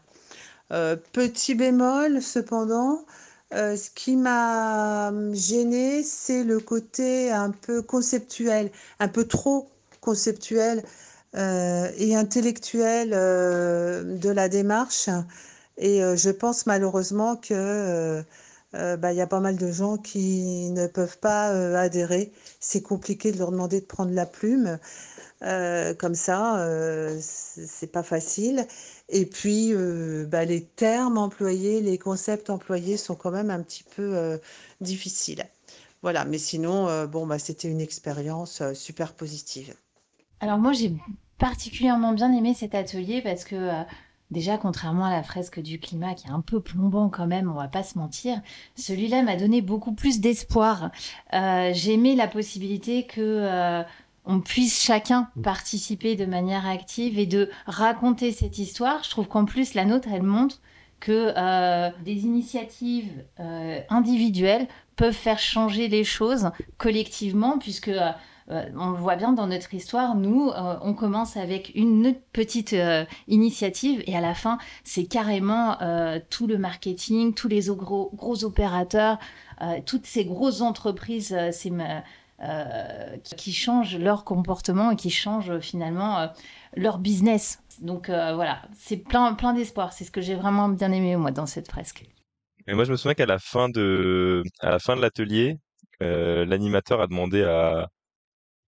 Euh, 0.72 0.96
petit 1.12 1.54
bémol 1.54 2.20
cependant 2.22 3.04
ce 3.52 3.88
qui 3.94 4.16
m'a 4.16 5.12
gêné 5.32 6.02
c'est 6.02 6.42
le 6.42 6.58
côté 6.58 7.30
un 7.30 7.50
peu 7.50 7.82
conceptuel 7.82 8.70
un 8.98 9.08
peu 9.08 9.24
trop 9.26 9.70
conceptuel 10.00 10.82
et 11.34 12.16
intellectuel 12.16 13.10
de 13.10 14.28
la 14.28 14.48
démarche 14.48 15.08
et 15.78 16.00
je 16.16 16.30
pense 16.30 16.66
malheureusement 16.66 17.36
que 17.36 18.24
euh, 18.74 18.96
bah, 18.96 19.12
il 19.12 19.16
y 19.16 19.20
a 19.20 19.26
pas 19.26 19.40
mal 19.40 19.56
de 19.56 19.70
gens 19.70 19.96
qui 19.96 20.70
ne 20.70 20.86
peuvent 20.86 21.18
pas 21.18 21.52
euh, 21.52 21.76
adhérer. 21.76 22.32
C'est 22.60 22.82
compliqué 22.82 23.30
de 23.30 23.38
leur 23.38 23.52
demander 23.52 23.80
de 23.80 23.86
prendre 23.86 24.12
la 24.12 24.26
plume. 24.26 24.78
Euh, 25.42 25.94
comme 25.94 26.14
ça, 26.14 26.66
c'est 27.20 27.92
pas 27.92 28.02
facile. 28.02 28.66
Et 29.10 29.26
puis, 29.26 29.74
bah, 30.26 30.44
les 30.44 30.64
termes 30.64 31.18
employés, 31.18 31.80
les 31.80 31.98
concepts 31.98 32.50
employés 32.50 32.96
sont 32.96 33.14
quand 33.14 33.30
même 33.30 33.50
un 33.50 33.62
petit 33.62 33.84
peu 33.84 34.40
difficiles. 34.80 35.44
Voilà, 36.02 36.24
mais 36.24 36.38
sinon, 36.38 37.06
bon, 37.06 37.26
bah, 37.26 37.38
c'était 37.38 37.68
une 37.68 37.80
expérience 37.80 38.62
super 38.72 39.12
positive. 39.12 39.74
Alors 40.40 40.58
moi, 40.58 40.72
j'ai 40.72 40.94
particulièrement 41.38 42.12
bien 42.12 42.32
aimé 42.32 42.54
cet 42.54 42.74
atelier 42.74 43.20
parce 43.20 43.44
que 43.44 43.84
Déjà, 44.30 44.56
contrairement 44.56 45.04
à 45.04 45.10
la 45.10 45.22
fresque 45.22 45.60
du 45.60 45.78
climat 45.78 46.14
qui 46.14 46.26
est 46.26 46.30
un 46.30 46.40
peu 46.40 46.58
plombant 46.60 47.08
quand 47.08 47.26
même, 47.26 47.50
on 47.50 47.54
va 47.54 47.68
pas 47.68 47.82
se 47.82 47.98
mentir, 47.98 48.40
celui-là 48.74 49.22
m'a 49.22 49.36
donné 49.36 49.60
beaucoup 49.60 49.92
plus 49.92 50.20
d'espoir. 50.20 50.90
Euh, 51.34 51.70
j'ai 51.74 51.92
aimé 51.94 52.16
la 52.16 52.26
possibilité 52.26 53.06
que 53.06 53.20
euh, 53.20 53.82
on 54.24 54.40
puisse 54.40 54.82
chacun 54.82 55.28
participer 55.42 56.16
de 56.16 56.24
manière 56.24 56.66
active 56.66 57.18
et 57.18 57.26
de 57.26 57.50
raconter 57.66 58.32
cette 58.32 58.58
histoire. 58.58 59.04
Je 59.04 59.10
trouve 59.10 59.28
qu'en 59.28 59.44
plus 59.44 59.74
la 59.74 59.84
nôtre, 59.84 60.08
elle 60.10 60.22
montre 60.22 60.62
que 61.00 61.34
euh, 61.36 61.90
des 62.02 62.24
initiatives 62.24 63.24
individuelles 63.90 64.66
peuvent 64.96 65.12
faire 65.12 65.38
changer 65.38 65.88
les 65.88 66.04
choses 66.04 66.50
collectivement, 66.78 67.58
puisque 67.58 67.90
on 68.48 68.90
le 68.90 68.96
voit 68.96 69.16
bien 69.16 69.32
dans 69.32 69.46
notre 69.46 69.72
histoire, 69.74 70.14
nous, 70.14 70.50
euh, 70.50 70.76
on 70.82 70.94
commence 70.94 71.36
avec 71.36 71.72
une 71.74 72.14
petite 72.32 72.74
euh, 72.74 73.04
initiative 73.26 74.02
et 74.06 74.16
à 74.16 74.20
la 74.20 74.34
fin, 74.34 74.58
c'est 74.84 75.06
carrément 75.06 75.78
tout 76.30 76.46
le 76.46 76.58
marketing, 76.58 77.34
tous 77.34 77.48
les 77.48 77.62
gros, 77.68 78.10
gros 78.14 78.44
opérateurs, 78.44 79.18
toutes 79.86 80.06
ces 80.06 80.24
grosses 80.24 80.60
entreprises 80.60 81.36
qui 83.36 83.52
changent 83.52 83.98
leur 83.98 84.24
comportement 84.24 84.90
et 84.90 84.96
qui 84.96 85.10
changent 85.10 85.58
finalement 85.60 86.28
leur 86.76 86.98
business. 86.98 87.62
Donc 87.80 88.08
voilà, 88.08 88.62
c'est 88.76 88.96
plein, 88.96 89.34
plein 89.34 89.54
d'espoir. 89.54 89.92
C'est 89.92 90.04
ce 90.04 90.10
que 90.10 90.20
j'ai 90.20 90.34
vraiment 90.34 90.68
bien 90.68 90.92
aimé, 90.92 91.16
moi, 91.16 91.30
dans 91.30 91.46
cette 91.46 91.70
fresque. 91.70 92.04
Et 92.66 92.74
moi, 92.74 92.84
je 92.84 92.92
me 92.92 92.96
souviens 92.96 93.14
qu'à 93.14 93.26
la 93.26 93.38
fin 93.38 93.68
de, 93.68 94.42
à 94.60 94.70
la 94.70 94.78
fin 94.78 94.96
de 94.96 95.00
l'atelier, 95.00 95.58
l'animateur 96.00 97.00
a 97.00 97.06
demandé 97.06 97.42
à, 97.42 97.88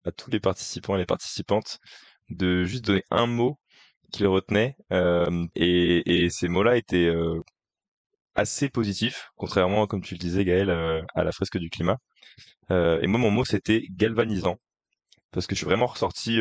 à 0.05 0.11
tous 0.11 0.29
les 0.31 0.39
participants 0.39 0.95
et 0.95 0.99
les 0.99 1.05
participantes 1.05 1.79
de 2.29 2.63
juste 2.63 2.85
donner 2.85 3.03
un 3.11 3.27
mot 3.27 3.59
qu'ils 4.11 4.27
retenaient. 4.27 4.75
Euh, 4.91 5.47
et, 5.55 6.29
ces 6.29 6.47
mots-là 6.47 6.77
étaient 6.77 7.07
euh, 7.07 7.41
assez 8.35 8.69
positifs, 8.69 9.29
contrairement, 9.35 9.87
comme 9.87 10.01
tu 10.01 10.15
le 10.15 10.19
disais, 10.19 10.45
Gaël, 10.45 10.69
euh, 10.69 11.01
à 11.15 11.23
la 11.23 11.31
fresque 11.31 11.57
du 11.57 11.69
climat. 11.69 11.97
et 12.69 13.07
moi, 13.07 13.19
mon 13.19 13.31
mot, 13.31 13.45
c'était 13.45 13.85
galvanisant, 13.91 14.57
parce 15.31 15.47
que 15.47 15.55
je 15.55 15.59
suis 15.59 15.67
vraiment 15.67 15.87
ressorti 15.87 16.39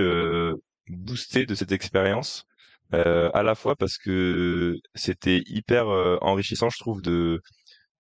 boosté 0.89 1.47
de 1.47 1.55
cette 1.55 1.73
expérience. 1.73 2.45
à 2.93 3.43
la 3.43 3.55
fois 3.55 3.77
parce 3.77 3.99
que 3.99 4.77
c'était 4.95 5.43
hyper 5.47 5.89
enrichissant, 6.23 6.71
je 6.71 6.79
trouve, 6.79 7.03
de 7.03 7.41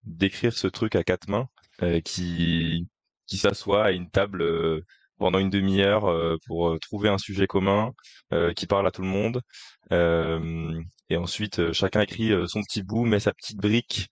d'écrire 0.04 0.52
ce 0.54 0.68
truc 0.68 0.96
à 0.96 1.04
quatre 1.04 1.28
mains 1.28 1.48
qui 2.04 2.86
qui 3.26 3.38
s'assoit 3.38 3.84
à 3.86 3.90
une 3.92 4.10
table 4.10 4.42
pendant 5.18 5.38
une 5.38 5.50
demi-heure 5.50 6.06
euh, 6.06 6.36
pour 6.46 6.68
euh, 6.68 6.78
trouver 6.78 7.08
un 7.08 7.18
sujet 7.18 7.46
commun 7.46 7.92
euh, 8.32 8.52
qui 8.52 8.66
parle 8.66 8.86
à 8.86 8.90
tout 8.90 9.02
le 9.02 9.08
monde. 9.08 9.40
et 11.10 11.16
ensuite, 11.16 11.72
chacun 11.72 12.00
écrit 12.02 12.32
son 12.48 12.62
petit 12.62 12.82
bout, 12.82 13.04
met 13.04 13.20
sa 13.20 13.32
petite 13.32 13.58
brique 13.58 14.08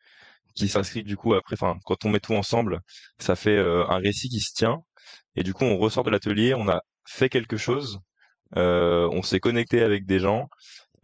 qui 0.54 0.68
s'inscrit 0.68 1.02
du 1.04 1.16
coup 1.16 1.34
après. 1.34 1.54
Enfin, 1.54 1.78
quand 1.84 2.04
on 2.04 2.10
met 2.10 2.20
tout 2.20 2.34
ensemble, 2.34 2.80
ça 3.18 3.36
fait 3.36 3.58
un 3.58 3.98
récit 3.98 4.28
qui 4.28 4.40
se 4.40 4.52
tient. 4.54 4.82
Et 5.36 5.42
du 5.42 5.54
coup, 5.54 5.64
on 5.64 5.78
ressort 5.78 6.04
de 6.04 6.10
l'atelier, 6.10 6.54
on 6.54 6.68
a 6.68 6.82
fait 7.06 7.28
quelque 7.30 7.56
chose, 7.56 8.00
on 8.56 9.22
s'est 9.22 9.40
connecté 9.40 9.82
avec 9.82 10.06
des 10.06 10.20
gens. 10.20 10.48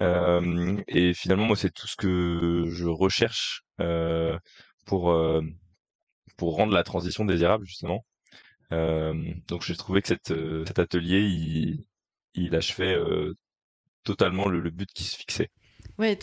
et 0.00 1.14
finalement, 1.14 1.46
moi, 1.46 1.56
c'est 1.56 1.72
tout 1.72 1.88
ce 1.88 1.96
que 1.96 2.64
je 2.70 2.86
recherche 2.86 3.62
pour 4.86 5.14
pour 6.36 6.56
rendre 6.56 6.72
la 6.72 6.84
transition 6.84 7.24
désirable 7.24 7.66
justement. 7.66 8.04
Euh, 8.72 9.14
donc 9.46 9.62
j'ai 9.62 9.76
trouvé 9.76 10.02
que 10.02 10.14
euh, 10.30 10.64
cet 10.66 10.78
atelier, 10.78 11.20
il, 11.20 11.84
il 12.34 12.54
achevait 12.54 12.94
euh, 12.94 13.34
totalement 14.04 14.48
le, 14.48 14.70
but 14.70 14.90
qui 14.92 15.04
se 15.04 15.16
fixait. 15.16 15.50
Oui, 15.98 16.16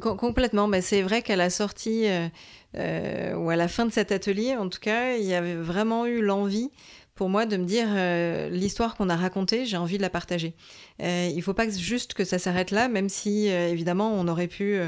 complètement. 0.00 0.66
Mais 0.66 0.80
c'est 0.80 1.02
vrai 1.02 1.22
qu'à 1.22 1.36
la 1.36 1.50
sortie 1.50 2.06
ou 2.74 3.50
à 3.50 3.56
la 3.56 3.68
fin 3.68 3.86
de 3.86 3.92
cet 3.92 4.10
atelier, 4.12 4.56
en 4.56 4.68
tout 4.68 4.80
cas, 4.80 5.16
il 5.16 5.24
y 5.24 5.34
avait 5.34 5.54
vraiment 5.54 6.06
eu 6.06 6.20
l'envie 6.20 6.70
pour 7.20 7.28
moi 7.28 7.44
de 7.44 7.58
me 7.58 7.66
dire 7.66 7.86
euh, 7.90 8.48
l'histoire 8.48 8.96
qu'on 8.96 9.10
a 9.10 9.14
racontée, 9.14 9.66
j'ai 9.66 9.76
envie 9.76 9.98
de 9.98 10.02
la 10.02 10.08
partager. 10.08 10.54
Euh, 11.02 11.28
il 11.30 11.36
ne 11.36 11.42
faut 11.42 11.52
pas 11.52 11.68
juste 11.68 12.14
que 12.14 12.24
ça 12.24 12.38
s'arrête 12.38 12.70
là, 12.70 12.88
même 12.88 13.10
si 13.10 13.48
évidemment 13.48 14.10
on 14.14 14.26
aurait 14.26 14.46
pu 14.46 14.80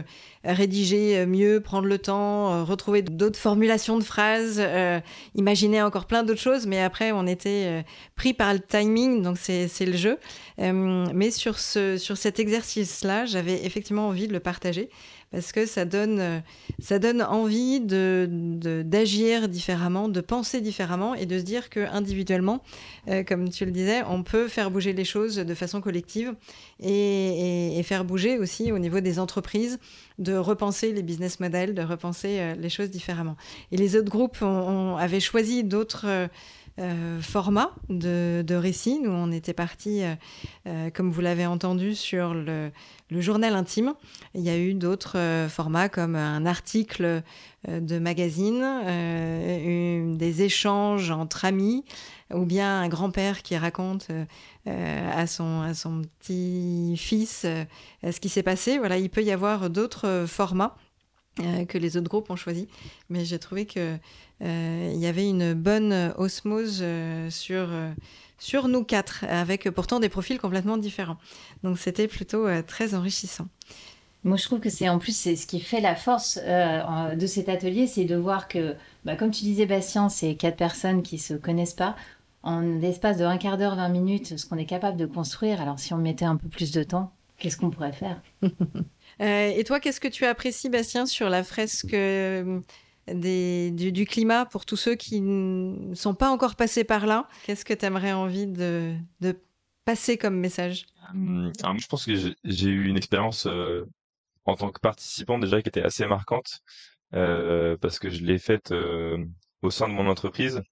rédiger 0.42 1.26
mieux, 1.26 1.60
prendre 1.60 1.86
le 1.86 1.98
temps, 1.98 2.64
retrouver 2.64 3.02
d'autres 3.02 3.38
formulations 3.38 3.98
de 3.98 4.02
phrases, 4.02 4.62
imaginer 5.34 5.82
encore 5.82 6.06
plein 6.06 6.22
d'autres 6.22 6.40
choses, 6.40 6.66
mais 6.66 6.80
après 6.80 7.12
on 7.12 7.26
était 7.26 7.84
pris 8.16 8.32
par 8.32 8.54
le 8.54 8.60
timing, 8.60 9.20
donc 9.20 9.36
c'est 9.36 9.68
le 9.84 9.96
jeu. 9.98 10.18
mais 10.56 11.30
sur, 11.30 11.58
ce, 11.58 11.98
sur 11.98 12.16
cet 12.16 12.40
exercice-là, 12.40 13.26
j'avais 13.26 13.66
effectivement 13.66 14.08
envie 14.08 14.26
de 14.26 14.32
le 14.32 14.40
partager 14.40 14.88
parce 15.32 15.50
que 15.52 15.64
ça 15.64 15.84
donne, 15.86 16.20
euh, 16.20 16.38
ça 16.78 16.98
donne 16.98 17.22
envie 17.22 17.80
de, 17.80 18.28
d'agir 18.84 19.48
différemment, 19.48 20.08
de 20.08 20.20
penser 20.20 20.60
différemment 20.60 21.14
et 21.14 21.26
de 21.26 21.38
se 21.38 21.42
dire 21.42 21.70
que 21.70 21.80
individuellement, 21.80 22.62
euh, 23.08 23.24
comme 23.24 23.48
tu 23.48 23.64
le 23.64 23.70
disais, 23.70 24.02
on 24.08 24.22
peut 24.22 24.46
faire 24.46 24.70
bouger 24.70 24.92
les 24.92 25.04
choses 25.04 25.36
de 25.36 25.54
façon 25.54 25.80
collective 25.80 26.34
et, 26.80 27.80
faire 27.82 28.04
bouger 28.04 28.38
aussi 28.38 28.70
au 28.70 28.78
niveau 28.78 29.00
des 29.00 29.18
entreprises, 29.18 29.80
de 30.20 30.34
repenser 30.34 30.92
les 30.92 31.02
business 31.02 31.40
models, 31.40 31.74
de 31.74 31.82
repenser 31.82 32.38
euh, 32.38 32.54
les 32.54 32.68
choses 32.68 32.90
différemment. 32.90 33.36
Et 33.72 33.76
les 33.76 33.96
autres 33.96 34.10
groupes 34.10 34.40
ont, 34.40 34.96
avaient 34.96 35.18
choisi 35.18 35.64
d'autres 35.64 36.28
euh, 36.78 37.20
format 37.20 37.70
de, 37.90 38.42
de, 38.46 38.54
récit. 38.54 38.98
Nous, 38.98 39.10
on 39.10 39.30
était 39.30 39.52
parti, 39.52 40.02
euh, 40.02 40.14
euh, 40.66 40.88
comme 40.88 41.10
vous 41.10 41.20
l'avez 41.20 41.44
entendu, 41.44 41.94
sur 41.94 42.32
le, 42.32 42.70
journal 43.10 43.54
intime. 43.54 43.92
Il 44.34 44.40
y 44.40 44.48
a 44.48 44.56
eu 44.56 44.72
d'autres 44.72 45.46
formats 45.50 45.90
comme 45.90 46.16
un 46.16 46.46
article 46.46 47.22
de 47.68 47.98
magazine, 47.98 48.64
des 50.16 50.42
échanges 50.42 51.10
entre 51.10 51.44
amis, 51.44 51.84
ou 52.32 52.46
bien 52.46 52.80
un 52.80 52.88
grand-père 52.88 53.42
qui 53.42 53.54
raconte 53.54 54.08
à, 54.64 55.26
son, 55.26 55.60
à 55.60 55.74
son 55.74 56.00
petit-fils 56.20 57.44
ce 58.02 58.18
qui 58.18 58.30
s'est 58.30 58.42
passé. 58.42 58.78
Voilà, 58.78 58.96
il 58.96 59.10
peut 59.10 59.22
y 59.22 59.30
avoir 59.30 59.68
d'autres 59.68 60.24
formats. 60.26 60.74
Que 61.36 61.78
les 61.78 61.96
autres 61.96 62.08
groupes 62.08 62.30
ont 62.30 62.36
choisi. 62.36 62.68
Mais 63.08 63.24
j'ai 63.24 63.38
trouvé 63.38 63.66
que 63.66 63.98
euh, 64.42 64.90
il 64.92 64.98
y 64.98 65.06
avait 65.06 65.28
une 65.28 65.54
bonne 65.54 66.12
osmose 66.16 66.80
euh, 66.82 67.30
sur, 67.30 67.68
euh, 67.70 67.92
sur 68.38 68.68
nous 68.68 68.82
quatre, 68.82 69.24
avec 69.28 69.70
pourtant 69.70 70.00
des 70.00 70.08
profils 70.08 70.38
complètement 70.38 70.76
différents. 70.76 71.16
Donc 71.62 71.78
c'était 71.78 72.08
plutôt 72.08 72.46
très 72.66 72.94
enrichissant. 72.94 73.46
Moi, 74.24 74.36
je 74.36 74.44
trouve 74.44 74.60
que 74.60 74.70
c'est 74.70 74.88
en 74.88 74.98
plus 74.98 75.16
c'est 75.16 75.34
ce 75.34 75.46
qui 75.46 75.60
fait 75.60 75.80
la 75.80 75.96
force 75.96 76.38
de 76.38 77.26
cet 77.26 77.48
atelier, 77.48 77.88
c'est 77.88 78.04
de 78.04 78.14
voir 78.14 78.46
que, 78.46 78.76
bah, 79.04 79.16
comme 79.16 79.32
tu 79.32 79.42
disais, 79.42 79.66
Bastien, 79.66 80.08
c'est 80.08 80.36
quatre 80.36 80.56
personnes 80.56 81.02
qui 81.02 81.18
se 81.18 81.34
connaissent 81.34 81.74
pas. 81.74 81.96
En 82.44 82.60
l'espace 82.60 83.18
de 83.18 83.24
un 83.24 83.36
quart 83.36 83.58
d'heure, 83.58 83.76
20 83.76 83.88
minutes, 83.88 84.36
ce 84.36 84.46
qu'on 84.46 84.58
est 84.58 84.66
capable 84.66 84.96
de 84.96 85.06
construire. 85.06 85.60
Alors, 85.60 85.78
si 85.78 85.92
on 85.92 85.98
mettait 85.98 86.24
un 86.24 86.36
peu 86.36 86.48
plus 86.48 86.72
de 86.72 86.82
temps, 86.82 87.12
qu'est-ce 87.38 87.56
qu'on 87.56 87.70
pourrait 87.70 87.92
faire? 87.92 88.20
Et 89.20 89.62
toi, 89.64 89.80
qu'est-ce 89.80 90.00
que 90.00 90.08
tu 90.08 90.24
apprécies, 90.24 90.68
Bastien, 90.68 91.06
sur 91.06 91.28
la 91.28 91.44
fresque 91.44 91.94
du, 93.08 94.06
climat 94.08 94.46
pour 94.46 94.64
tous 94.64 94.76
ceux 94.76 94.94
qui 94.94 95.20
ne 95.20 95.94
sont 95.94 96.14
pas 96.14 96.30
encore 96.30 96.56
passés 96.56 96.84
par 96.84 97.06
là? 97.06 97.28
Qu'est-ce 97.44 97.64
que 97.64 97.74
tu 97.74 97.84
aimerais 97.84 98.12
envie 98.12 98.46
de, 98.46 98.94
passer 99.84 100.16
comme 100.16 100.36
message? 100.36 100.86
Hum, 101.12 101.52
Je 101.58 101.86
pense 101.86 102.06
que 102.06 102.14
j'ai 102.44 102.68
eu 102.68 102.86
une 102.86 102.96
expérience 102.96 103.46
euh, 103.46 103.84
en 104.44 104.54
tant 104.54 104.70
que 104.70 104.80
participant 104.80 105.38
déjà 105.38 105.60
qui 105.60 105.68
était 105.68 105.82
assez 105.82 106.06
marquante 106.06 106.60
euh, 107.14 107.76
parce 107.80 107.98
que 107.98 108.08
je 108.08 108.24
l'ai 108.24 108.38
faite 108.38 108.72
euh, 108.72 109.18
au 109.62 109.70
sein 109.70 109.88
de 109.88 109.94
mon 109.94 110.06
entreprise. 110.06 110.62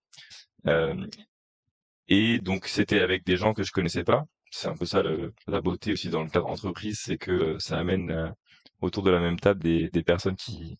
et 2.08 2.38
donc 2.38 2.66
c'était 2.66 3.00
avec 3.00 3.24
des 3.24 3.36
gens 3.36 3.54
que 3.54 3.62
je 3.62 3.72
connaissais 3.72 4.04
pas. 4.04 4.24
C'est 4.50 4.68
un 4.68 4.76
peu 4.76 4.84
ça 4.86 5.02
la 5.46 5.60
beauté 5.60 5.92
aussi 5.92 6.10
dans 6.10 6.22
le 6.22 6.30
cadre 6.30 6.46
d'entreprise, 6.48 7.00
c'est 7.02 7.18
que 7.18 7.58
ça 7.58 7.78
amène 7.78 8.34
autour 8.80 9.02
de 9.02 9.10
la 9.10 9.20
même 9.20 9.38
table 9.38 9.62
des 9.62 10.02
personnes 10.02 10.36
qui, 10.36 10.78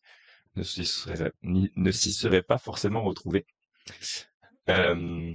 ne 0.57 0.63
s'y 1.93 2.13
serait 2.13 2.43
pas 2.43 2.59
forcément 2.59 3.03
retrouvé. 3.03 3.47
Euh, 4.69 5.33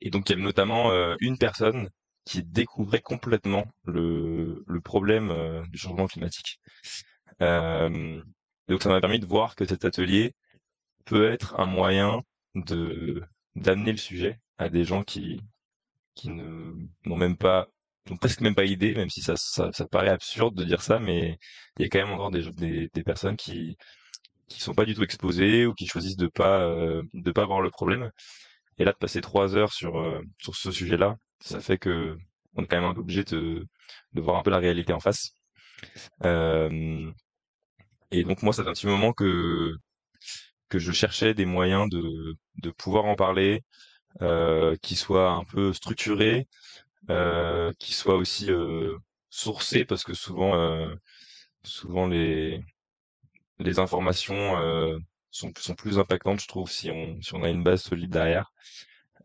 et 0.00 0.10
donc 0.10 0.28
il 0.28 0.32
y 0.32 0.34
avait 0.34 0.42
notamment 0.42 0.90
euh, 0.90 1.16
une 1.20 1.38
personne 1.38 1.90
qui 2.24 2.42
découvrait 2.42 3.00
complètement 3.00 3.66
le, 3.84 4.64
le 4.66 4.80
problème 4.80 5.30
euh, 5.30 5.62
du 5.66 5.78
changement 5.78 6.06
climatique. 6.06 6.60
donc 7.40 8.82
ça 8.82 8.88
m'a 8.88 9.00
permis 9.00 9.18
de 9.18 9.26
voir 9.26 9.56
que 9.56 9.66
cet 9.66 9.84
atelier 9.84 10.34
peut 11.04 11.30
être 11.30 11.58
un 11.60 11.66
moyen 11.66 12.22
de 12.54 13.22
d'amener 13.56 13.92
le 13.92 13.98
sujet 13.98 14.40
à 14.58 14.68
des 14.68 14.84
gens 14.84 15.02
qui 15.04 15.40
qui 16.14 16.30
ne 16.30 16.72
n'ont 17.06 17.16
même 17.16 17.36
pas 17.36 17.68
n'ont 18.10 18.16
presque 18.18 18.40
même 18.42 18.54
pas 18.54 18.64
idée, 18.66 18.94
même 18.94 19.10
si 19.10 19.22
ça, 19.22 19.34
ça, 19.36 19.70
ça 19.72 19.86
paraît 19.86 20.10
absurde 20.10 20.54
de 20.56 20.64
dire 20.64 20.82
ça, 20.82 20.98
mais 20.98 21.38
il 21.78 21.82
y 21.82 21.86
a 21.86 21.88
quand 21.88 21.98
même 22.00 22.12
encore 22.14 22.30
des, 22.30 22.50
des, 22.52 22.88
des 22.92 23.02
personnes 23.04 23.36
qui 23.36 23.76
qui 24.48 24.60
sont 24.60 24.74
pas 24.74 24.84
du 24.84 24.94
tout 24.94 25.02
exposés 25.02 25.66
ou 25.66 25.74
qui 25.74 25.86
choisissent 25.86 26.16
de 26.16 26.26
pas 26.28 26.60
euh, 26.62 27.02
de 27.14 27.32
pas 27.32 27.46
voir 27.46 27.60
le 27.62 27.70
problème. 27.70 28.10
Et 28.78 28.84
là, 28.84 28.92
de 28.92 28.98
passer 28.98 29.20
trois 29.20 29.56
heures 29.56 29.72
sur 29.72 29.98
euh, 29.98 30.20
sur 30.38 30.56
ce 30.56 30.72
sujet-là, 30.72 31.16
ça 31.40 31.60
fait 31.60 31.78
que 31.78 32.16
on 32.54 32.64
est 32.64 32.66
quand 32.66 32.76
même 32.80 32.90
un 32.90 32.94
peu 32.94 33.00
obligé 33.00 33.24
de 33.24 33.66
de 34.14 34.20
voir 34.20 34.38
un 34.38 34.42
peu 34.42 34.50
la 34.50 34.58
réalité 34.58 34.92
en 34.92 35.00
face. 35.00 35.32
Euh, 36.24 37.10
et 38.10 38.24
donc 38.24 38.42
moi, 38.42 38.52
ça 38.52 38.62
fait 38.64 38.70
un 38.70 38.72
petit 38.72 38.86
moment 38.86 39.12
que 39.12 39.72
que 40.68 40.78
je 40.78 40.92
cherchais 40.92 41.34
des 41.34 41.46
moyens 41.46 41.88
de 41.90 42.02
de 42.62 42.70
pouvoir 42.70 43.04
en 43.06 43.16
parler, 43.16 43.62
qui 44.82 44.96
soient 44.96 45.30
un 45.32 45.44
peu 45.44 45.72
structurés, 45.72 46.46
euh, 47.10 47.72
qui 47.78 47.92
soient 47.94 48.16
aussi 48.16 48.50
euh, 48.50 48.96
sourcés, 49.30 49.84
parce 49.84 50.04
que 50.04 50.14
souvent 50.14 50.54
souvent 51.64 52.06
les 52.08 52.62
les 53.58 53.78
informations 53.78 54.56
euh, 54.58 54.98
sont, 55.30 55.52
sont 55.58 55.74
plus 55.74 55.98
impactantes, 55.98 56.40
je 56.40 56.48
trouve, 56.48 56.70
si 56.70 56.90
on, 56.90 57.20
si 57.22 57.34
on 57.34 57.42
a 57.42 57.48
une 57.50 57.62
base 57.62 57.82
solide 57.82 58.10
derrière. 58.10 58.52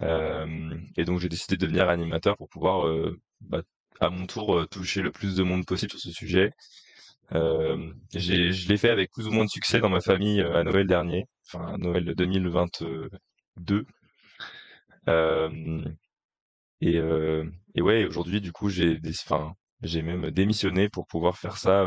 Euh, 0.02 0.78
et 0.97 1.04
donc 1.06 1.19
j'ai 1.19 1.30
décidé 1.30 1.58
de 1.58 1.62
devenir 1.65 1.89
animateur 1.89 2.38
pour 2.38 2.49
pouvoir 2.49 2.88
euh, 2.88 3.19
bah, 3.41 3.62
à 3.99 4.10
mon 4.10 4.28
tour 4.28 4.67
toucher 4.69 5.02
le 5.02 5.12
plus 5.12 5.36
de 5.36 5.43
monde 5.43 5.65
possible 5.65 5.91
sur 5.91 5.99
ce 5.99 6.12
sujet. 6.12 6.52
Euh, 7.34 7.93
je 8.13 8.67
l'ai 8.69 8.78
fait 8.78 8.89
avec 8.89 9.12
plus 9.12 9.28
ou 9.28 9.32
moins 9.32 9.45
de 9.45 9.49
succès 9.49 9.80
dans 9.80 9.89
ma 9.89 10.02
famille 10.02 10.41
à 10.41 10.63
Noël 10.63 10.88
dernier, 10.88 11.25
enfin 11.47 11.73
à 11.73 11.78
Noël 11.78 12.13
2022. 12.15 13.86
Et, 16.82 17.00
et 17.76 17.82
ouais, 17.82 18.06
aujourd'hui 18.06 18.42
du 18.42 18.52
coup 18.52 18.70
j'ai, 18.70 19.00
j'ai 19.82 20.02
même 20.02 20.32
démissionné 20.32 20.90
pour 20.90 21.08
pouvoir 21.08 21.38
faire 21.38 21.58
ça 21.58 21.86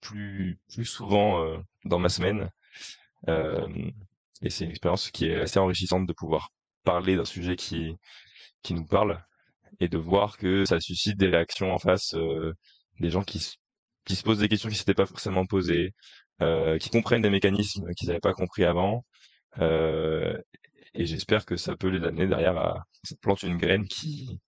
plus 0.00 0.58
plus 0.72 0.84
souvent 0.84 1.42
dans 1.84 1.98
ma 1.98 2.08
semaine. 2.08 2.50
Et 4.42 4.50
c'est 4.50 4.64
une 4.64 4.70
expérience 4.70 5.10
qui 5.10 5.26
est 5.26 5.40
assez 5.40 5.58
enrichissante 5.58 6.06
de 6.06 6.12
pouvoir 6.12 6.50
parler 6.84 7.16
d'un 7.16 7.24
sujet 7.24 7.56
qui 7.56 7.96
qui 8.62 8.74
nous 8.74 8.86
parle 8.86 9.22
et 9.80 9.88
de 9.88 9.98
voir 9.98 10.38
que 10.38 10.64
ça 10.66 10.80
suscite 10.80 11.18
des 11.18 11.28
réactions 11.28 11.72
en 11.74 11.78
face, 11.78 12.14
euh, 12.14 12.54
des 13.00 13.10
gens 13.10 13.22
qui 13.24 13.56
qui 14.06 14.16
se 14.16 14.22
posent 14.24 14.40
des 14.40 14.48
questions 14.48 14.70
qui 14.70 14.76
s'étaient 14.76 14.94
pas 14.94 15.06
forcément 15.06 15.46
posées, 15.46 15.94
euh, 16.42 16.78
qui 16.78 16.90
comprennent 16.90 17.22
des 17.22 17.30
mécanismes 17.30 17.92
qu'ils 17.96 18.08
n'avaient 18.08 18.20
pas 18.20 18.34
compris 18.34 18.64
avant. 18.64 19.04
Euh, 19.60 20.38
et 20.94 21.06
j'espère 21.06 21.44
que 21.44 21.56
ça 21.56 21.76
peut 21.76 21.88
les 21.88 22.04
amener 22.06 22.26
derrière 22.26 22.56
à 22.56 22.86
ça 23.02 23.16
plante 23.20 23.42
une 23.42 23.56
graine 23.56 23.86
qui, 23.86 24.40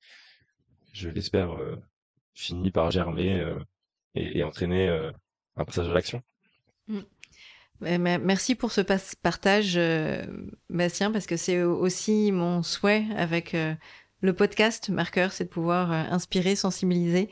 je 0.93 1.09
l'espère, 1.09 1.53
euh, 1.53 1.77
finit 2.35 2.71
par 2.71 2.91
germer 2.91 3.45
et, 4.15 4.39
et, 4.39 4.43
entraîner 4.45 4.89
un 5.57 5.65
passage 5.65 5.89
à 5.89 5.95
l'action. 5.95 6.23
Mm. 6.89 7.01
Merci 7.83 8.55
pour 8.55 8.71
ce 8.71 8.81
partage, 8.81 9.75
euh, 9.77 10.25
Bastien, 10.71 11.11
parce 11.11 11.27
que 11.27 11.37
c'est 11.37 11.63
aussi 11.63 12.31
mon 12.31 12.63
souhait 12.63 13.07
avec 13.17 13.55
euh, 13.55 13.75
le 14.21 14.33
podcast 14.33 14.89
Marqueur, 14.89 15.33
c'est 15.33 15.45
de 15.45 15.49
pouvoir 15.49 15.91
euh, 15.91 16.05
inspirer, 16.11 16.55
sensibiliser, 16.55 17.29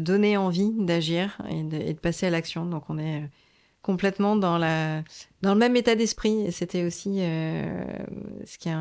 donner 0.00 0.36
envie 0.36 0.72
d'agir 0.76 1.40
et, 1.48 1.62
de, 1.62 1.92
passer 1.92 2.26
à 2.26 2.30
l'action. 2.30 2.66
Donc 2.66 2.90
on 2.90 2.98
est 2.98 3.22
complètement 3.80 4.34
dans, 4.34 4.58
la, 4.58 5.04
dans 5.42 5.54
le 5.54 5.58
même 5.58 5.76
état 5.76 5.94
d'esprit 5.94 6.50
c'était 6.52 6.84
aussi 6.84 7.20
qui 8.58 8.68
est 8.68 8.72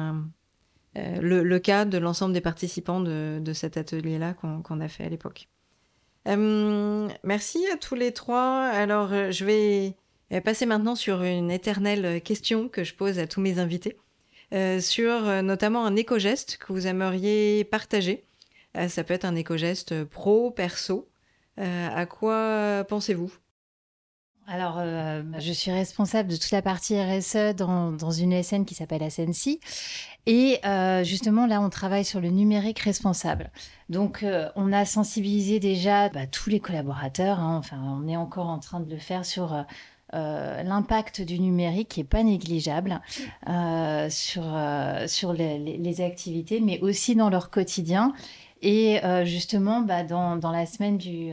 le, 0.96 1.60
cas 1.60 1.86
de 1.86 1.98
l'ensemble 1.98 2.34
des 2.34 2.42
participants 2.42 3.02
de, 3.02 3.54
cet 3.54 3.78
atelier-là 3.78 4.34
qu'on 4.34 4.82
a 4.82 4.88
fait 4.88 5.06
à 5.06 5.10
l'époque. 5.10 5.48
Euh, 6.28 7.10
merci 7.24 7.66
à 7.74 7.78
tous 7.78 7.96
les 7.96 8.12
trois. 8.12 8.66
Alors, 8.66 9.12
euh, 9.12 9.32
je 9.32 9.46
vais 9.46 9.96
euh, 10.32 10.42
passer 10.42 10.66
maintenant 10.66 10.96
sur 10.96 11.24
une 11.24 11.50
éternelle 11.50 12.22
question 12.22 12.70
que 12.70 12.84
je 12.84 12.94
pose 12.94 13.20
à 13.20 13.28
tous 13.28 13.42
mes 13.42 13.60
invités, 13.60 13.98
sur 14.80 15.22
notamment 15.44 15.86
un 15.86 15.96
éco-geste 15.96 16.58
que 16.58 16.74
vous 16.74 16.86
aimeriez 16.86 17.64
partager. 17.64 18.26
ça 18.90 19.04
peut 19.06 19.14
être 19.14 19.24
un 19.26 19.36
éco-geste 19.36 20.04
pro, 20.04 20.52
perso. 20.52 21.08
à 21.58 22.06
quoi 22.06 22.84
pensez-vous? 22.90 23.32
Alors, 24.48 24.76
euh, 24.80 25.22
je 25.40 25.52
suis 25.54 25.72
responsable 25.72 26.30
de 26.30 26.36
toute 26.36 26.52
la 26.52 26.62
partie 26.62 27.00
RSE 27.00 27.56
dans, 27.56 27.92
dans 27.92 28.12
une 28.12 28.34
ESN 28.34 28.66
qui 28.66 28.76
s'appelle 28.76 29.04
Ascensi. 29.04 29.60
Et 30.26 30.60
euh, 30.66 31.04
justement, 31.04 31.46
là, 31.46 31.62
on 31.62 31.70
travaille 31.70 32.04
sur 32.04 32.20
le 32.20 32.30
numérique 32.30 32.80
responsable. 32.80 33.52
Donc, 33.90 34.24
euh, 34.24 34.50
on 34.56 34.74
a 34.74 34.84
sensibilisé 34.84 35.60
déjà 35.60 36.10
bah, 36.10 36.28
tous 36.28 36.50
les 36.50 36.60
collaborateurs. 36.60 37.40
Hein. 37.40 37.58
enfin, 37.58 37.78
on 37.82 38.08
est 38.08 38.18
encore 38.18 38.48
en 38.48 38.60
train 38.60 38.80
de 38.80 38.90
le 38.90 38.98
faire 38.98 39.26
sur 39.26 39.66
l'impact 40.14 41.22
du 41.22 41.40
numérique 41.40 41.88
qui 41.88 42.02
est 42.02 42.04
pas 42.04 42.22
négligeable 42.22 43.00
sur, 44.10 44.44
sur 45.08 45.32
les, 45.32 45.58
les, 45.58 46.02
activités, 46.02 46.60
mais 46.60 46.82
aussi 46.82 47.16
dans 47.16 47.30
leur 47.30 47.50
quotidien. 47.50 48.12
Et 48.62 49.00
justement, 49.24 49.80
bah, 49.80 50.04
dans, 50.04 50.36
dans, 50.36 50.52
la 50.52 50.66
semaine 50.66 50.98
du 50.98 51.32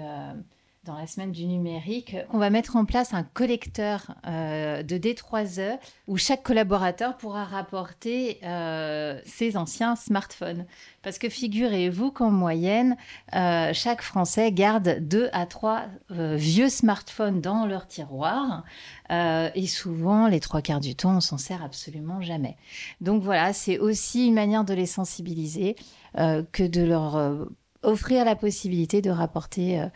dans 0.89 0.97
la 0.97 1.07
semaine 1.07 1.33
du 1.33 1.45
numérique, 1.45 2.17
on 2.33 2.39
va 2.39 2.49
mettre 2.49 2.77
en 2.77 2.87
place 2.87 3.13
un 3.13 3.23
collecteur 3.23 4.15
euh, 4.27 4.83
de 4.83 4.97
D3E 4.97 5.79
où 6.07 6.17
chaque 6.17 6.43
collaborateur 6.43 7.19
pourra 7.19 7.45
rapporter 7.45 8.39
euh, 8.43 9.21
ses 9.27 9.59
anciens 9.59 9.97
smartphones. 9.97 10.65
Parce 11.03 11.19
que 11.19 11.29
figurez-vous 11.29 12.11
qu'en 12.11 12.31
moyenne, 12.31 12.97
euh, 13.35 13.73
chaque 13.75 14.01
Français 14.01 14.51
garde 14.51 15.01
deux 15.01 15.29
à 15.35 15.45
trois 15.45 15.85
vieux 16.09 16.71
smartphones 16.71 17.43
dans 17.43 17.67
leur 17.67 17.87
tiroir. 17.87 18.65
et 19.11 19.67
souvent, 19.67 20.27
les 20.27 20.41
trois 20.41 20.63
quarts 20.63 20.81
du 20.81 20.95
temps, 20.95 21.19
on 21.19 21.21
s'en 21.21 21.39
sert 21.39 21.63
absolument 21.63 22.23
jamais. 22.23 22.57
Donc 23.03 23.23
voilà, 23.23 23.53
c'est 23.53 23.79
aussi 23.79 24.27
une 24.27 24.35
manière 24.35 24.65
de 24.65 24.73
les 24.73 24.87
sensibiliser 24.87 25.77
que 26.17 26.67
de 26.67 26.83
leur 26.83 27.47
offrir 27.83 28.25
la 28.25 28.37
possibilité 28.37 29.03
de 29.03 29.11
rapporter 29.11 29.81
euh, 29.81 29.87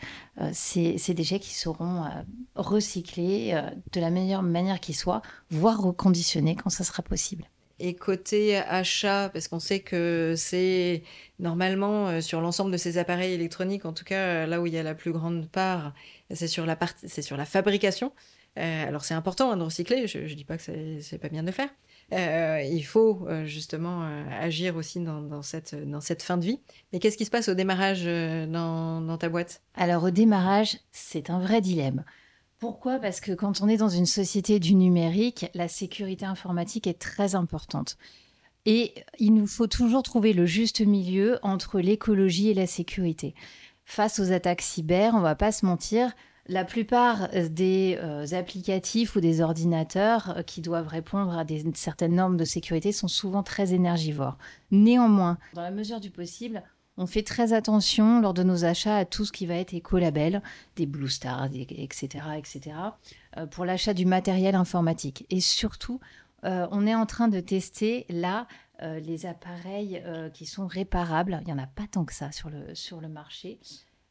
euh, 0.41 0.49
ces, 0.53 1.13
déchets 1.13 1.39
qui 1.39 1.53
seront 1.53 2.03
euh, 2.03 2.07
recyclés 2.55 3.59
de 3.91 4.01
la 4.01 4.09
meilleure 4.09 4.43
manière 4.43 4.79
qui 4.79 4.93
soit, 4.93 5.21
voire 5.49 5.81
reconditionnés 5.81 6.55
quand 6.55 6.69
ça 6.69 6.83
sera 6.83 7.03
possible. 7.03 7.45
Et 7.79 7.95
côté 7.95 8.57
achat, 8.57 9.29
parce 9.33 9.47
qu'on 9.47 9.59
sait 9.59 9.79
que 9.79 10.35
c'est 10.37 11.03
normalement 11.39 12.21
sur 12.21 12.39
l'ensemble 12.39 12.71
de 12.71 12.77
ces 12.77 12.97
appareils 12.97 13.33
électroniques, 13.33 13.85
en 13.85 13.93
tout 13.93 14.05
cas 14.05 14.45
là 14.45 14.61
où 14.61 14.67
il 14.67 14.73
y 14.73 14.77
a 14.77 14.83
la 14.83 14.93
plus 14.93 15.11
grande 15.11 15.49
part, 15.49 15.93
c'est 16.33 16.47
sur 16.47 16.65
la 16.65 17.45
fabrication. 17.45 18.13
alors 18.55 19.03
c'est 19.03 19.15
important 19.15 19.51
hein, 19.51 19.57
de 19.57 19.63
recycler, 19.63 20.07
je 20.07 20.19
ne 20.19 20.33
dis 20.33 20.45
pas 20.45 20.57
que 20.57 20.63
c'est 21.01 21.17
pas 21.17 21.29
bien 21.29 21.43
de 21.43 21.51
faire, 21.51 21.69
euh, 22.11 22.61
il 22.61 22.83
faut 22.83 23.25
euh, 23.27 23.45
justement 23.45 24.03
euh, 24.03 24.23
agir 24.39 24.75
aussi 24.75 24.99
dans, 24.99 25.41
cette, 25.41 25.75
fin 26.21 26.37
de 26.37 26.45
vie. 26.45 26.59
Mais 26.91 26.99
qu'est-ce 26.99 27.17
qui 27.17 27.25
se 27.25 27.31
passe 27.31 27.49
au 27.49 27.53
démarrage 27.53 28.03
dans, 28.05 29.17
ta 29.17 29.29
boîte? 29.29 29.61
Alors 29.75 30.03
au 30.03 30.11
démarrage, 30.11 30.79
c'est 30.91 31.29
un 31.29 31.39
vrai 31.39 31.61
dilemme. 31.61 32.03
Pourquoi? 32.59 32.99
Parce 32.99 33.19
que 33.19 33.31
quand 33.33 33.61
on 33.61 33.67
est 33.67 33.77
dans 33.77 33.89
une 33.89 34.05
société 34.05 34.59
du 34.59 34.75
numérique, 34.75 35.47
la 35.53 35.67
sécurité 35.67 36.25
informatique 36.25 36.87
est 36.87 36.99
très 36.99 37.35
importante. 37.35 37.97
Et 38.65 38.93
il 39.19 39.33
nous 39.33 39.47
faut 39.47 39.67
toujours 39.67 40.03
trouver 40.03 40.31
le 40.31 40.45
juste 40.45 40.79
milieu 40.79 41.39
entre 41.41 41.81
l'écologie 41.81 42.49
et 42.49 42.53
la 42.53 42.67
sécurité. 42.67 43.35
Face 43.83 44.19
aux 44.19 44.31
attaques 44.31 44.61
cyber, 44.61 45.13
on 45.15 45.19
va 45.19 45.35
pas 45.35 45.51
se 45.51 45.65
mentir, 45.65 46.13
la 46.47 46.65
plupart 46.65 47.29
euh, 47.33 47.47
des 47.47 47.97
euh, 48.01 48.25
applicatifs 48.33 49.15
ou 49.15 49.21
des 49.21 49.41
ordinateurs 49.41 50.37
euh, 50.37 50.41
qui 50.43 50.61
doivent 50.61 50.87
répondre 50.87 51.37
à 51.37 51.45
certaines 51.73 52.15
normes 52.15 52.37
de 52.37 52.45
sécurité 52.45 52.91
sont 52.91 53.07
souvent 53.07 53.43
très 53.43 53.73
énergivores. 53.73 54.37
Néanmoins, 54.71 55.37
dans 55.53 55.61
la 55.61 55.71
mesure 55.71 55.99
du 55.99 56.09
possible, 56.09 56.63
on 56.97 57.07
fait 57.07 57.23
très 57.23 57.53
attention 57.53 58.21
lors 58.21 58.33
de 58.33 58.43
nos 58.43 58.65
achats 58.65 58.97
à 58.97 59.05
tout 59.05 59.25
ce 59.25 59.31
qui 59.31 59.45
va 59.45 59.55
être 59.55 59.73
écolabel, 59.73 60.43
des 60.75 60.85
Blue 60.85 61.09
Stars, 61.09 61.49
etc., 61.55 62.25
etc., 62.37 62.75
pour 63.49 63.65
l'achat 63.65 63.95
du 63.95 64.05
matériel 64.05 64.53
informatique. 64.53 65.25
Et 65.31 65.39
surtout, 65.39 65.99
on 66.43 66.85
est 66.85 66.93
en 66.93 67.07
train 67.07 67.29
de 67.29 67.39
tester 67.39 68.05
là 68.09 68.45
les 68.79 69.25
appareils 69.25 70.03
qui 70.35 70.45
sont 70.45 70.67
réparables. 70.67 71.39
Il 71.41 71.47
n'y 71.47 71.53
en 71.53 71.63
a 71.63 71.65
pas 71.65 71.87
tant 71.89 72.05
que 72.05 72.13
ça 72.13 72.31
sur 72.31 72.51
le, 72.51 72.75
sur 72.75 73.01
le 73.01 73.07
marché. 73.07 73.59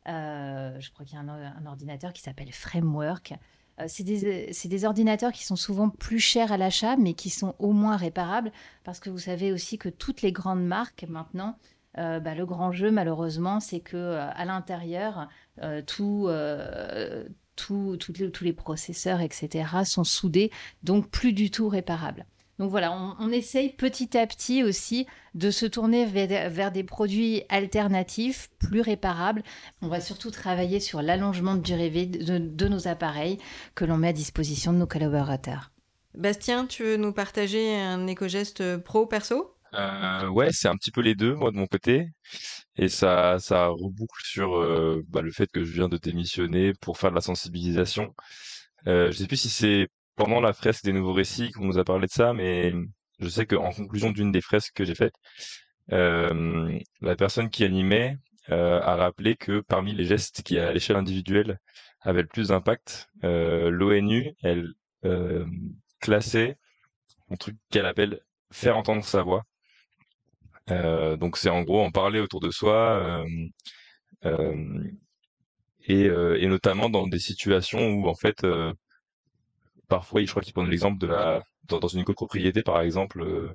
Euh, 0.09 0.79
je 0.81 0.91
crois 0.91 1.05
qu'il 1.05 1.15
y 1.15 1.19
a 1.19 1.23
un, 1.23 1.67
ordinateur 1.67 2.13
qui 2.13 2.23
s'appelle 2.23 2.53
Framework. 2.53 3.35
Euh, 3.81 3.85
c'est 3.89 4.05
des, 4.05 4.85
ordinateurs 4.85 5.33
qui 5.33 5.45
sont 5.45 5.57
souvent 5.57 5.89
plus 5.89 6.19
chers 6.19 6.53
à 6.53 6.57
l'achat, 6.57 6.97
mais 6.97 7.15
qui 7.15 7.31
sont 7.31 7.55
au 7.59 7.73
moins 7.73 7.97
réparables, 7.97 8.53
parce 8.85 9.01
que 9.01 9.11
vous 9.11 9.19
savez 9.19 9.53
aussi 9.53 9.79
que 9.79 9.89
toutes 9.89 10.23
les 10.23 10.33
grandes 10.33 10.65
marques 10.65 11.05
maintenant, 11.09 11.57
euh, 11.99 12.21
bah, 12.21 12.35
le 12.35 12.47
grand 12.47 12.73
jeu 12.73 12.91
malheureusement, 12.91 13.61
c'est 13.61 13.81
que 13.81 14.17
à 14.17 14.45
l'intérieur, 14.45 15.29
tout, 15.87 16.29
tous 17.57 18.45
les 18.45 18.53
processeurs, 18.53 19.21
etc., 19.21 19.85
sont 19.85 20.05
soudés, 20.05 20.51
donc 20.83 21.09
plus 21.09 21.33
du 21.33 21.51
tout 21.51 21.69
réparables. 21.69 22.27
Donc 22.59 22.71
voilà, 22.71 22.93
on, 23.19 23.31
essaye 23.31 23.71
petit 23.71 24.17
à 24.17 24.27
petit 24.27 24.63
aussi 24.63 25.07
de 25.35 25.51
se 25.51 25.67
tourner 25.67 26.05
vers, 26.05 26.71
des 26.71 26.85
produits 26.85 27.43
alternatifs, 27.49 28.51
plus 28.59 28.83
réparables. 28.83 29.43
On 29.81 29.89
va 29.89 30.01
surtout 30.01 30.31
travailler 30.31 30.79
sur 30.79 31.03
l'allongement 31.03 31.55
de 31.55 31.61
durée 31.63 31.91
de, 32.07 32.39
de 32.39 32.69
nos 32.69 32.89
appareils 32.89 33.39
que 33.75 33.85
l'on 33.85 33.97
met 33.97 34.09
à 34.09 34.13
disposition 34.13 34.73
de 34.73 34.79
nos 34.79 34.87
collaborateurs. 34.87 35.73
Bastien, 36.15 36.67
tu 36.67 36.85
veux 36.85 36.97
nous 36.97 37.13
partager 37.13 37.75
un 37.75 38.07
éco-geste 38.07 38.77
pro-perso 38.79 39.57
euh, 39.75 40.29
ouais, 40.29 40.49
c'est 40.53 40.69
un 40.69 40.77
petit 40.77 40.91
peu 40.91 41.01
les 41.01 41.15
deux, 41.15 41.35
moi 41.35 41.51
de 41.51 41.57
mon 41.57 41.67
côté, 41.67 42.09
et 42.77 42.89
ça, 42.89 43.39
ça 43.39 43.69
reboucle 43.69 44.23
sur 44.23 44.57
euh, 44.57 45.03
bah, 45.09 45.23
le 45.23 45.31
fait 45.31 45.51
que 45.51 45.65
je 45.65 45.73
viens 45.73 45.89
de 45.89 45.97
démissionner 45.97 46.73
pour 46.75 46.99
faire 46.99 47.11
de 47.11 47.15
la 47.15 47.23
sensibilisation. 47.23 48.15
Euh, 48.87 49.11
je 49.11 49.19
sais 49.19 49.27
plus 49.27 49.39
si 49.39 49.49
c'est 49.49 49.89
pendant 50.17 50.41
la 50.41 50.53
fresque 50.53 50.85
des 50.85 50.93
nouveaux 50.93 51.13
récits 51.13 51.51
qu'on 51.53 51.65
nous 51.65 51.79
a 51.79 51.85
parlé 51.85 52.07
de 52.07 52.13
ça, 52.13 52.33
mais 52.33 52.73
je 53.21 53.29
sais 53.29 53.47
qu'en 53.47 53.73
conclusion 53.73 54.11
d'une 54.11 54.33
des 54.33 54.41
fresques 54.41 54.75
que 54.75 54.85
j'ai 54.85 54.95
faites, 54.95 55.15
euh, 55.93 56.79
la 57.01 57.17
personne 57.17 57.51
qui 57.51 57.65
animait 57.65 58.17
euh, 58.51 58.81
a 58.81 58.97
rappelé 58.97 59.37
que 59.37 59.61
parmi 59.61 59.95
les 59.95 60.05
gestes 60.05 60.43
qui, 60.43 60.59
à 60.59 60.73
l'échelle 60.73 60.97
individuelle, 60.97 61.59
avaient 62.01 62.23
le 62.23 62.29
plus 62.29 62.49
d'impact, 62.49 63.09
euh, 63.25 63.71
l'ONU, 63.71 64.35
elle 64.43 64.73
euh, 65.05 65.47
classait 66.01 66.57
un 67.31 67.37
truc 67.37 67.57
qu'elle 67.71 67.87
appelle 67.87 68.21
faire 68.51 68.77
entendre 68.77 69.05
sa 69.05 69.23
voix. 69.23 69.45
Euh, 70.71 71.17
donc 71.17 71.37
c'est 71.39 71.51
en 71.51 71.63
gros 71.63 71.83
en 71.83 71.91
parler 71.91 72.21
autour 72.21 72.41
de 72.41 72.51
soi 72.51 73.25
et, 75.85 76.05
et, 76.05 76.47
notamment 76.47 76.89
dans 76.89 77.09
des 77.09 77.19
situations 77.19 77.89
où 77.89 78.07
en 78.09 78.15
fait 78.15 78.47
parfois, 79.93 80.25
je 80.25 80.31
crois 80.31 80.43
qu'ils 80.43 80.55
prennent 80.55 80.71
l'exemple 80.71 80.99
de 80.99 81.07
la 81.07 81.43
dans, 81.69 81.87
une 81.89 82.05
copropriété, 82.05 82.63
par 82.63 82.81
exemple. 82.81 83.21
Euh, 83.23 83.55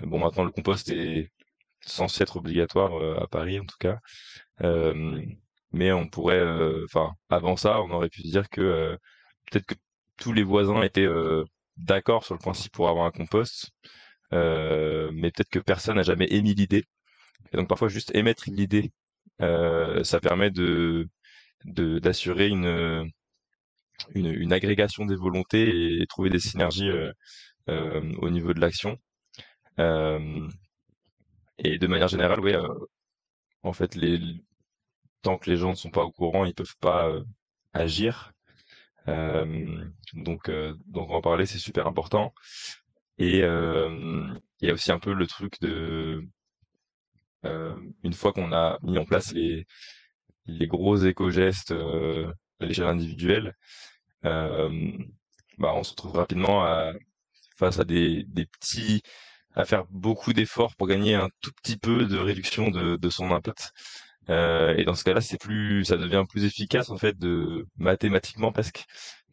bon, 0.00 0.18
maintenant 0.18 0.44
le 0.44 0.50
compost 0.50 0.88
est 0.90 1.30
censé 1.82 2.22
être 2.22 2.36
obligatoire 2.38 2.94
euh, 2.96 3.22
à 3.22 3.26
Paris, 3.28 3.60
en 3.60 3.66
tout 3.66 3.76
cas. 3.78 3.98
Euh, 4.62 5.22
mais 5.72 5.92
on 5.92 6.08
pourrait, 6.08 6.42
enfin, 6.84 7.14
avant 7.28 7.56
ça, 7.56 7.82
on 7.82 7.90
aurait 7.90 8.08
pu 8.08 8.22
dire 8.22 8.48
que 8.50 8.98
peut-être 9.50 9.66
que 9.66 9.74
tous 10.16 10.32
les 10.32 10.42
voisins 10.42 10.82
étaient 10.82 11.08
d'accord 11.76 12.24
sur 12.24 12.34
le 12.34 12.40
principe 12.40 12.72
pour 12.72 12.88
avoir 12.88 13.06
un 13.06 13.10
compost, 13.10 13.70
mais 14.32 15.30
peut-être 15.32 15.50
que 15.50 15.58
personne 15.60 15.96
n'a 15.96 16.02
jamais 16.02 16.28
émis 16.30 16.54
l'idée. 16.54 16.84
Et 17.52 17.56
donc 17.58 17.68
parfois 17.68 17.88
juste 17.88 18.14
émettre 18.14 18.44
l'idée, 18.48 18.92
ça 19.40 20.20
permet 20.20 20.50
de 20.50 21.08
d'assurer 21.64 22.48
une 22.48 23.10
une, 24.14 24.52
agrégation 24.52 25.06
des 25.06 25.16
volontés 25.16 26.00
et, 26.00 26.06
trouver 26.06 26.30
des 26.30 26.38
synergies 26.38 26.88
euh, 26.88 27.12
euh, 27.68 28.12
au 28.18 28.30
niveau 28.30 28.52
de 28.54 28.60
l'action. 28.60 28.98
Euh, 29.78 30.48
et 31.58 31.78
de 31.78 31.86
manière 31.86 32.08
générale, 32.08 32.40
oui, 32.40 32.54
en 33.62 33.72
fait, 33.72 33.94
les, 33.94 34.20
tant 35.22 35.38
que 35.38 35.50
les 35.50 35.56
gens 35.56 35.70
ne 35.70 35.74
sont 35.76 35.90
pas 35.90 36.04
au 36.04 36.12
courant, 36.12 36.44
ils 36.44 36.54
peuvent 36.54 36.76
pas 36.80 37.10
agir. 37.72 38.32
donc, 39.06 40.50
donc 40.86 41.10
en 41.10 41.20
parler, 41.20 41.46
c'est 41.46 41.58
super 41.58 41.86
important. 41.86 42.32
Et 43.18 43.38
il 43.40 44.38
y 44.62 44.70
a 44.70 44.72
aussi 44.72 44.92
un 44.92 45.00
peu 45.00 45.12
le 45.12 45.26
truc 45.26 45.60
de 45.60 46.22
une 47.44 48.12
fois 48.12 48.32
qu'on 48.32 48.52
a 48.52 48.78
mis 48.82 48.98
en 48.98 49.04
place 49.04 49.32
les 49.32 49.66
les 50.46 50.66
gros 50.66 50.96
éco-gestes 50.96 51.74
à 52.60 52.66
l'échelle 52.66 52.86
individuelle, 52.86 53.54
euh, 54.24 54.92
bah, 55.58 55.72
on 55.74 55.82
se 55.84 55.90
retrouve 55.90 56.16
rapidement 56.16 56.64
à, 56.64 56.92
face 57.58 57.78
à 57.80 57.84
des, 57.84 58.24
des 58.28 58.46
petits, 58.46 59.02
à 59.54 59.64
faire 59.64 59.86
beaucoup 59.90 60.32
d'efforts 60.32 60.76
pour 60.76 60.88
gagner 60.88 61.14
un 61.14 61.30
tout 61.42 61.52
petit 61.62 61.76
peu 61.78 62.06
de 62.06 62.18
réduction 62.18 62.70
de, 62.70 62.96
de 62.96 63.10
son 63.10 63.32
impact. 63.32 63.72
Euh, 64.30 64.74
et 64.76 64.84
dans 64.84 64.94
ce 64.94 65.04
cas-là, 65.04 65.20
c'est 65.22 65.38
plus, 65.40 65.84
ça 65.84 65.96
devient 65.96 66.24
plus 66.28 66.44
efficace 66.44 66.90
en 66.90 66.98
fait 66.98 67.18
de 67.18 67.66
mathématiquement 67.78 68.52
presque 68.52 68.84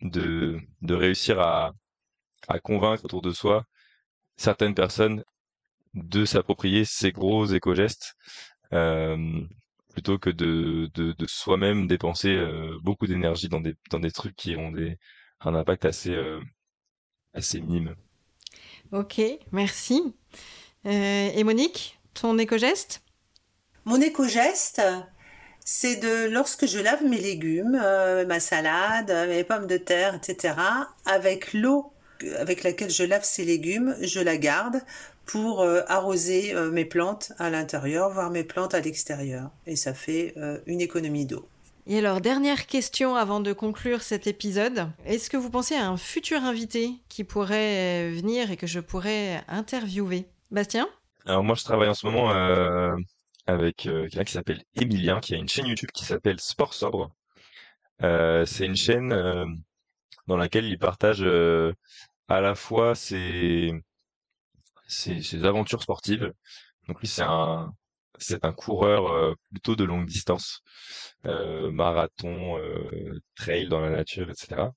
de 0.02 0.60
de 0.82 0.94
réussir 0.96 1.40
à 1.40 1.74
à 2.48 2.60
convaincre 2.60 3.06
autour 3.06 3.22
de 3.22 3.32
soi 3.32 3.66
certaines 4.38 4.76
personnes 4.76 5.24
de 5.96 6.26
s'approprier 6.26 6.86
ces 6.86 7.12
gros 7.12 7.46
éco-gestes 7.48 8.16
euh, 8.74 9.42
plutôt 9.96 10.20
que 10.20 10.30
de, 10.30 10.92
de, 10.94 11.14
de 11.14 11.26
soi-même 11.26 11.88
dépenser 11.88 12.34
euh, 12.36 12.78
beaucoup 12.84 13.08
d'énergie 13.08 13.48
dans 13.48 13.62
des, 13.62 13.76
dans 13.90 14.00
des 14.00 14.12
trucs 14.12 14.36
qui 14.36 14.56
ont 14.58 14.72
des, 14.72 14.98
un 15.40 15.56
impact 15.56 15.86
assez, 15.86 16.16
assez 17.34 17.62
minime. 17.62 17.96
Ok, 18.92 19.22
merci. 19.52 20.14
et 20.84 21.44
Monique, 21.44 21.98
ton 22.14 22.38
éco-geste? 22.38 23.02
Mon 23.86 24.02
éco-geste, 24.02 24.82
c'est 25.64 25.96
de 25.96 26.30
lorsque 26.30 26.66
je 26.68 26.80
lave 26.80 27.04
mes 27.04 27.20
légumes, 27.20 27.80
ma 28.28 28.40
salade, 28.40 29.12
mes 29.30 29.44
pommes 29.44 29.68
de 29.68 29.78
terre, 29.78 30.16
etc., 30.16 30.56
avec 31.06 31.54
l'eau 31.54 31.96
avec 32.38 32.64
laquelle 32.64 32.90
je 32.90 33.04
lave 33.04 33.24
ces 33.24 33.46
légumes, 33.46 33.96
je 34.02 34.20
la 34.20 34.38
garde 34.38 34.82
pour 35.26 35.62
euh, 35.62 35.82
arroser 35.88 36.56
euh, 36.56 36.72
mes 36.72 36.86
plantes 36.86 37.34
à 37.40 37.50
l'intérieur, 37.50 38.10
voire 38.10 38.30
mes 38.30 38.44
plantes 38.44 38.74
à 38.74 38.80
l'extérieur. 38.80 39.50
Et 39.66 39.76
ça 39.76 39.94
fait 39.94 40.34
euh, 40.38 40.60
une 40.66 40.82
économie 40.82 41.26
d'eau. 41.26 41.48
Et 41.88 42.00
alors, 42.00 42.22
dernière 42.22 42.66
question 42.66 43.16
avant 43.16 43.40
de 43.40 43.54
conclure 43.54 44.02
cet 44.02 44.26
épisode. 44.28 44.90
Est-ce 45.06 45.30
que 45.30 45.38
vous 45.38 45.52
pensez 45.52 45.76
à 45.76 45.88
un 45.88 45.98
futur 45.98 46.44
invité 46.44 46.92
qui 47.10 47.24
pourrait 47.24 48.10
venir 48.10 48.50
et 48.50 48.58
que 48.58 48.66
je 48.66 48.80
pourrais 48.80 49.44
interviewer? 49.48 50.26
Bastien? 50.50 50.88
Alors 51.26 51.44
moi, 51.44 51.56
je 51.56 51.64
travaille 51.64 51.90
en 51.90 51.94
ce 51.94 52.08
moment 52.08 52.32
avec 53.46 53.76
quelqu'un 53.76 54.24
qui 54.24 54.34
s'appelle 54.34 54.64
Emilien, 54.76 55.20
qui 55.20 55.36
a 55.36 55.38
une 55.38 55.48
chaîne 55.48 55.68
YouTube 55.68 55.92
qui 55.94 56.06
s'appelle 56.06 56.40
Sport 56.40 56.74
Sobre. 56.74 57.12
c'est 58.00 58.66
une 58.66 58.76
chaîne 58.76 59.10
dans 60.26 60.38
laquelle 60.38 60.66
il 60.66 60.80
partage 60.80 61.24
à 62.28 62.42
la 62.42 62.56
fois 62.56 62.96
ses, 62.96 63.74
ses, 64.88 65.46
aventures 65.46 65.82
sportives. 65.82 66.32
Donc 66.88 67.00
lui, 67.02 67.08
c'est 67.08 67.24
un, 67.24 67.74
c'est 68.18 68.46
un 68.46 68.54
coureur 68.54 69.08
euh, 69.08 69.34
plutôt 69.52 69.76
de 69.76 69.84
longue 69.84 70.06
distance, 70.06 70.62
euh, 71.26 71.72
marathon, 71.72 72.58
euh, 72.58 73.20
trail 73.36 73.68
dans 73.68 73.80
la 73.80 73.90
nature, 73.90 74.30
etc. 74.30 74.70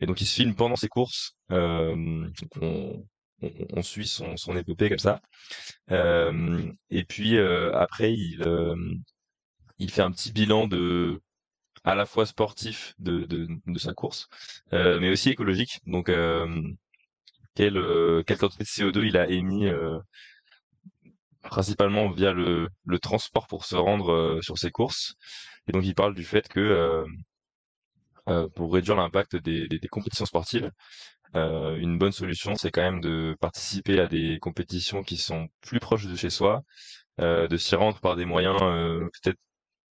et 0.00 0.06
donc 0.06 0.20
il 0.20 0.26
se 0.26 0.34
filme 0.34 0.54
pendant 0.54 0.76
ses 0.76 0.88
courses. 0.88 1.36
on, 1.50 2.30
on, 3.74 3.82
suit 3.82 4.06
son, 4.06 4.36
son 4.36 4.56
épopée 4.56 4.88
comme 4.88 4.98
ça. 4.98 5.20
et 5.90 7.04
puis 7.04 7.38
après, 7.38 8.12
il, 8.14 8.42
il 9.78 9.90
fait 9.90 10.02
un 10.02 10.12
petit 10.12 10.32
bilan 10.32 10.66
de 10.66 11.20
à 11.84 11.94
la 11.94 12.06
fois 12.06 12.26
sportif 12.26 12.94
de, 12.98 13.24
de, 13.24 13.48
de 13.66 13.78
sa 13.78 13.92
course, 13.92 14.28
euh, 14.72 15.00
mais 15.00 15.10
aussi 15.10 15.30
écologique. 15.30 15.80
Donc, 15.86 16.08
euh, 16.08 16.46
quelle, 17.54 17.76
euh, 17.76 18.22
quelle 18.26 18.38
quantité 18.38 18.64
de 18.64 18.68
CO2 18.68 19.06
il 19.06 19.16
a 19.16 19.28
émis 19.28 19.66
euh, 19.66 19.98
principalement 21.42 22.10
via 22.10 22.32
le, 22.32 22.68
le, 22.84 22.98
transport 22.98 23.46
pour 23.46 23.64
se 23.64 23.76
rendre 23.76 24.12
euh, 24.12 24.40
sur 24.42 24.58
ses 24.58 24.70
courses. 24.70 25.14
Et 25.68 25.72
donc, 25.72 25.84
il 25.84 25.94
parle 25.94 26.14
du 26.14 26.24
fait 26.24 26.48
que 26.48 27.04
pour 28.54 28.72
réduire 28.72 28.96
l'impact 28.96 29.36
des, 29.36 29.66
des, 29.68 29.78
des, 29.78 29.88
compétitions 29.88 30.26
sportives, 30.26 30.70
une 31.34 31.98
bonne 31.98 32.12
solution, 32.12 32.54
c'est 32.56 32.70
quand 32.70 32.82
même 32.82 33.00
de 33.00 33.36
participer 33.40 34.00
à 34.00 34.06
des 34.06 34.38
compétitions 34.40 35.02
qui 35.02 35.16
sont 35.16 35.48
plus 35.60 35.80
proches 35.80 36.06
de 36.06 36.16
chez 36.16 36.30
soi, 36.30 36.62
de 37.18 37.56
s'y 37.56 37.76
rendre 37.76 38.00
par 38.00 38.16
des 38.16 38.24
moyens 38.24 38.58
peut-être 38.58 39.38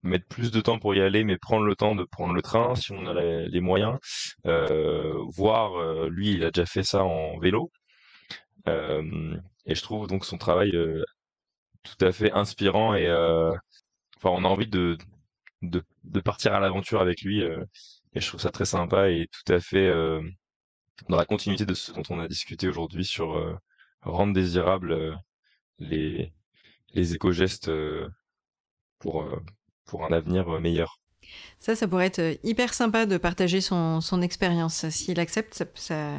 mettre 0.04 0.28
plus 0.28 0.52
de 0.52 0.62
temps 0.62 0.80
pour 0.80 0.96
y 0.96 1.02
aller, 1.02 1.24
mais 1.24 1.38
prendre 1.38 1.66
le 1.66 1.76
temps 1.76 1.96
de 1.96 2.04
prendre 2.04 2.34
le 2.34 2.42
train 2.42 2.76
si 2.76 2.92
on 2.92 3.06
a 3.08 3.14
les, 3.14 3.62
moyens. 3.62 3.98
Euh, 4.46 5.14
voir, 5.30 5.76
euh, 5.80 6.10
lui, 6.10 6.34
il 6.34 6.44
a 6.46 6.52
déjà 6.52 6.66
fait 6.66 6.84
ça 6.84 7.04
en 7.04 7.38
vélo. 7.40 7.72
Euh, 8.68 9.38
et 9.66 9.76
je 9.76 9.82
trouve 9.82 10.08
donc 10.08 10.26
son 10.26 10.38
travail 10.38 10.72
euh, 10.76 11.04
tout 11.84 12.06
à 12.06 12.12
fait 12.12 12.32
inspirant 12.34 12.96
et 12.96 13.08
euh, 13.08 13.52
enfin 14.18 14.30
on 14.32 14.46
a 14.46 14.48
envie 14.50 14.68
de 14.68 14.98
de, 15.64 15.84
de 16.06 16.20
partir 16.22 16.54
à 16.54 16.60
l'aventure 16.60 17.02
avec 17.02 17.22
lui 17.22 17.42
et 17.42 18.22
je 18.22 18.28
trouve 18.28 18.42
ça 18.42 18.52
très 18.52 18.66
sympa 18.66 19.10
et 19.10 19.28
tout 19.32 19.54
à 19.54 19.60
fait 19.60 19.92
dans 21.10 21.18
la 21.18 21.26
continuité 21.26 21.66
de 21.66 21.74
ce 21.74 21.92
dont 21.92 22.04
on 22.10 22.20
a 22.20 22.28
discuté 22.28 22.68
aujourd'hui 22.68 23.06
sur 23.06 23.60
rendre 24.02 24.34
désirables 24.34 25.18
les 25.80 26.34
les 26.94 27.16
éco-gestes 27.16 27.72
pour 29.00 29.26
pour 29.90 30.06
un 30.06 30.12
avenir 30.12 30.48
euh, 30.48 30.60
meilleur. 30.60 31.00
Ça, 31.60 31.76
ça 31.76 31.88
pourrait 31.88 32.06
être 32.06 32.20
euh, 32.20 32.36
hyper 32.44 32.74
sympa 32.74 33.06
de 33.06 33.18
partager 33.18 33.60
son, 33.60 34.02
son 34.02 34.22
expérience. 34.22 34.88
S'il 34.90 35.20
accepte, 35.20 35.54
ça, 35.54 35.66
ça, 35.76 36.14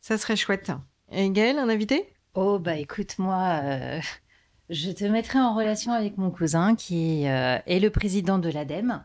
ça, 0.00 0.18
serait 0.18 0.36
chouette. 0.36 0.72
Et 1.12 1.30
Gaël, 1.30 1.58
un 1.58 1.68
invité? 1.68 2.12
Oh, 2.34 2.58
bah 2.58 2.76
écoute, 2.76 3.18
moi, 3.18 3.60
euh, 3.62 4.00
je 4.68 4.90
te 4.90 5.04
mettrai 5.04 5.38
en 5.38 5.54
relation 5.54 5.92
avec 5.92 6.16
mon 6.16 6.30
cousin 6.30 6.74
qui 6.74 7.24
est 7.24 7.80
le 7.80 7.90
président 7.90 8.38
de 8.38 8.48
l'ADEME. 8.48 9.02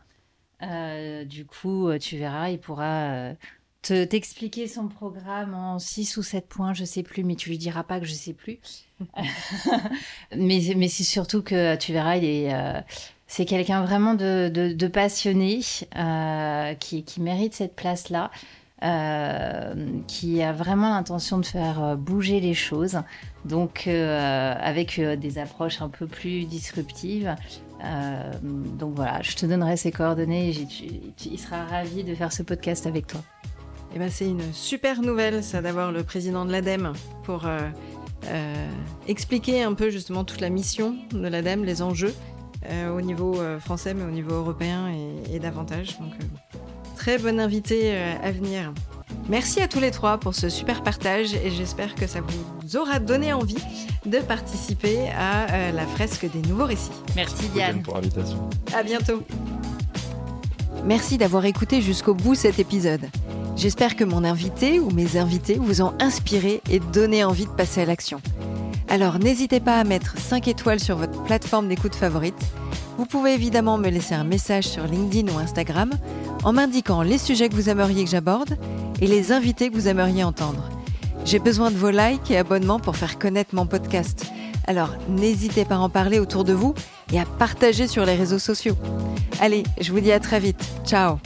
du 1.26 1.44
coup, 1.44 1.90
tu 1.98 2.16
verras, 2.16 2.50
il 2.50 2.60
pourra 2.60 3.32
t'expliquer 3.82 4.68
son 4.68 4.86
programme 4.88 5.54
en 5.54 5.80
6 5.80 6.16
ou 6.16 6.22
7 6.22 6.46
points, 6.46 6.72
je 6.72 6.84
sais 6.84 7.02
plus, 7.02 7.24
mais 7.24 7.34
tu 7.34 7.50
lui 7.50 7.58
diras 7.58 7.82
pas 7.82 7.98
que 7.98 8.06
je 8.06 8.14
sais 8.14 8.32
plus. 8.32 8.58
mais 10.36 10.60
mais 10.76 10.88
c'est 10.88 11.04
surtout 11.04 11.42
que 11.42 11.74
tu 11.76 11.92
verras, 11.92 12.16
il 12.16 12.24
est, 12.24 12.52
c'est 13.26 13.44
quelqu'un 13.44 13.84
vraiment 13.84 14.14
de, 14.14 14.86
passionné 14.86 15.60
euh, 15.96 16.74
qui, 16.74 17.04
mérite 17.18 17.54
cette 17.54 17.74
place-là, 17.74 18.30
euh, 18.84 19.74
qui 20.06 20.42
a 20.42 20.52
vraiment 20.52 20.90
l'intention 20.90 21.38
de 21.38 21.46
faire 21.46 21.82
euh, 21.82 21.96
bouger 21.96 22.40
les 22.40 22.54
choses, 22.54 23.00
donc 23.44 23.88
avec 23.88 25.00
des 25.00 25.38
approches 25.38 25.82
un 25.82 25.88
peu 25.88 26.06
plus 26.06 26.44
disruptives. 26.44 27.34
donc 28.52 28.94
voilà, 28.94 29.22
je 29.22 29.34
te 29.34 29.46
donnerai 29.46 29.76
ses 29.76 29.90
coordonnées 29.90 30.50
et 30.50 30.66
il 31.24 31.38
sera 31.38 31.64
ravi 31.64 32.04
de 32.04 32.14
faire 32.14 32.32
ce 32.32 32.42
podcast 32.42 32.86
avec 32.86 33.06
toi. 33.06 33.20
Eh 33.94 33.98
ben, 33.98 34.10
c'est 34.10 34.26
une 34.26 34.52
super 34.52 35.00
nouvelle, 35.00 35.42
ça, 35.42 35.62
d'avoir 35.62 35.90
le 35.90 36.02
président 36.02 36.44
de 36.44 36.52
l'ADEME 36.52 36.92
pour 37.24 37.48
expliquer 39.08 39.62
un 39.62 39.74
peu 39.74 39.90
justement 39.90 40.24
toute 40.24 40.40
la 40.40 40.50
mission 40.50 40.96
de 41.12 41.26
l'ADEME, 41.26 41.64
les 41.64 41.82
enjeux 41.82 42.14
au 42.94 43.00
niveau 43.00 43.40
euh, 43.40 43.58
français, 43.58 43.94
mais 43.94 44.04
au 44.04 44.10
niveau 44.10 44.34
européen 44.34 44.88
et, 45.30 45.38
davantage. 45.38 45.98
Donc, 45.98 46.12
euh, 46.20 46.58
très 46.96 47.18
bon 47.18 47.38
invité 47.38 47.96
à 47.96 48.32
venir. 48.32 48.72
Merci 49.28 49.60
à 49.60 49.68
tous 49.68 49.80
les 49.80 49.90
trois 49.90 50.18
pour 50.18 50.34
ce 50.34 50.48
super 50.48 50.82
partage 50.82 51.34
et 51.34 51.50
j'espère 51.50 51.94
que 51.94 52.06
ça 52.06 52.20
vous 52.20 52.76
aura 52.76 52.98
donné 52.98 53.32
envie 53.32 53.58
de 54.06 54.18
participer 54.18 55.08
à 55.10 55.72
la 55.72 55.86
fresque 55.86 56.30
des 56.30 56.48
nouveaux 56.48 56.64
récits. 56.64 56.90
Merci 57.14 57.48
Diane 57.48 57.82
pour 57.82 57.96
l'invitation. 57.96 58.48
À 58.74 58.82
bientôt. 58.82 59.22
Merci 60.84 61.18
d'avoir 61.18 61.44
écouté 61.44 61.82
jusqu'au 61.82 62.14
bout 62.14 62.34
cet 62.34 62.58
épisode. 62.58 63.06
J'espère 63.56 63.96
que 63.96 64.04
mon 64.04 64.22
invité 64.22 64.78
ou 64.80 64.90
mes 64.90 65.16
invités 65.16 65.56
vous 65.58 65.82
ont 65.82 65.94
inspiré 65.98 66.62
et 66.70 66.78
donné 66.78 67.24
envie 67.24 67.46
de 67.46 67.50
passer 67.50 67.80
à 67.80 67.84
l'action. 67.86 68.20
Alors 68.88 69.18
n'hésitez 69.18 69.60
pas 69.60 69.78
à 69.78 69.84
mettre 69.84 70.18
5 70.18 70.48
étoiles 70.48 70.80
sur 70.80 70.96
votre 70.96 71.22
plateforme 71.24 71.68
d'écoute 71.68 71.94
favorite. 71.94 72.38
Vous 72.98 73.06
pouvez 73.06 73.34
évidemment 73.34 73.78
me 73.78 73.90
laisser 73.90 74.14
un 74.14 74.24
message 74.24 74.64
sur 74.64 74.84
LinkedIn 74.84 75.32
ou 75.32 75.38
Instagram 75.38 75.90
en 76.44 76.52
m'indiquant 76.52 77.02
les 77.02 77.18
sujets 77.18 77.48
que 77.48 77.54
vous 77.54 77.68
aimeriez 77.68 78.04
que 78.04 78.10
j'aborde 78.10 78.56
et 79.00 79.06
les 79.06 79.32
invités 79.32 79.68
que 79.68 79.74
vous 79.74 79.88
aimeriez 79.88 80.24
entendre. 80.24 80.70
J'ai 81.24 81.38
besoin 81.38 81.70
de 81.70 81.76
vos 81.76 81.90
likes 81.90 82.30
et 82.30 82.38
abonnements 82.38 82.78
pour 82.78 82.96
faire 82.96 83.18
connaître 83.18 83.54
mon 83.54 83.66
podcast. 83.66 84.26
Alors 84.66 84.94
n'hésitez 85.08 85.64
pas 85.64 85.76
à 85.76 85.78
en 85.78 85.88
parler 85.88 86.18
autour 86.18 86.44
de 86.44 86.52
vous 86.52 86.74
et 87.12 87.20
à 87.20 87.24
partager 87.24 87.88
sur 87.88 88.06
les 88.06 88.14
réseaux 88.14 88.38
sociaux. 88.38 88.76
Allez, 89.40 89.64
je 89.80 89.92
vous 89.92 90.00
dis 90.00 90.12
à 90.12 90.20
très 90.20 90.40
vite. 90.40 90.64
Ciao 90.84 91.18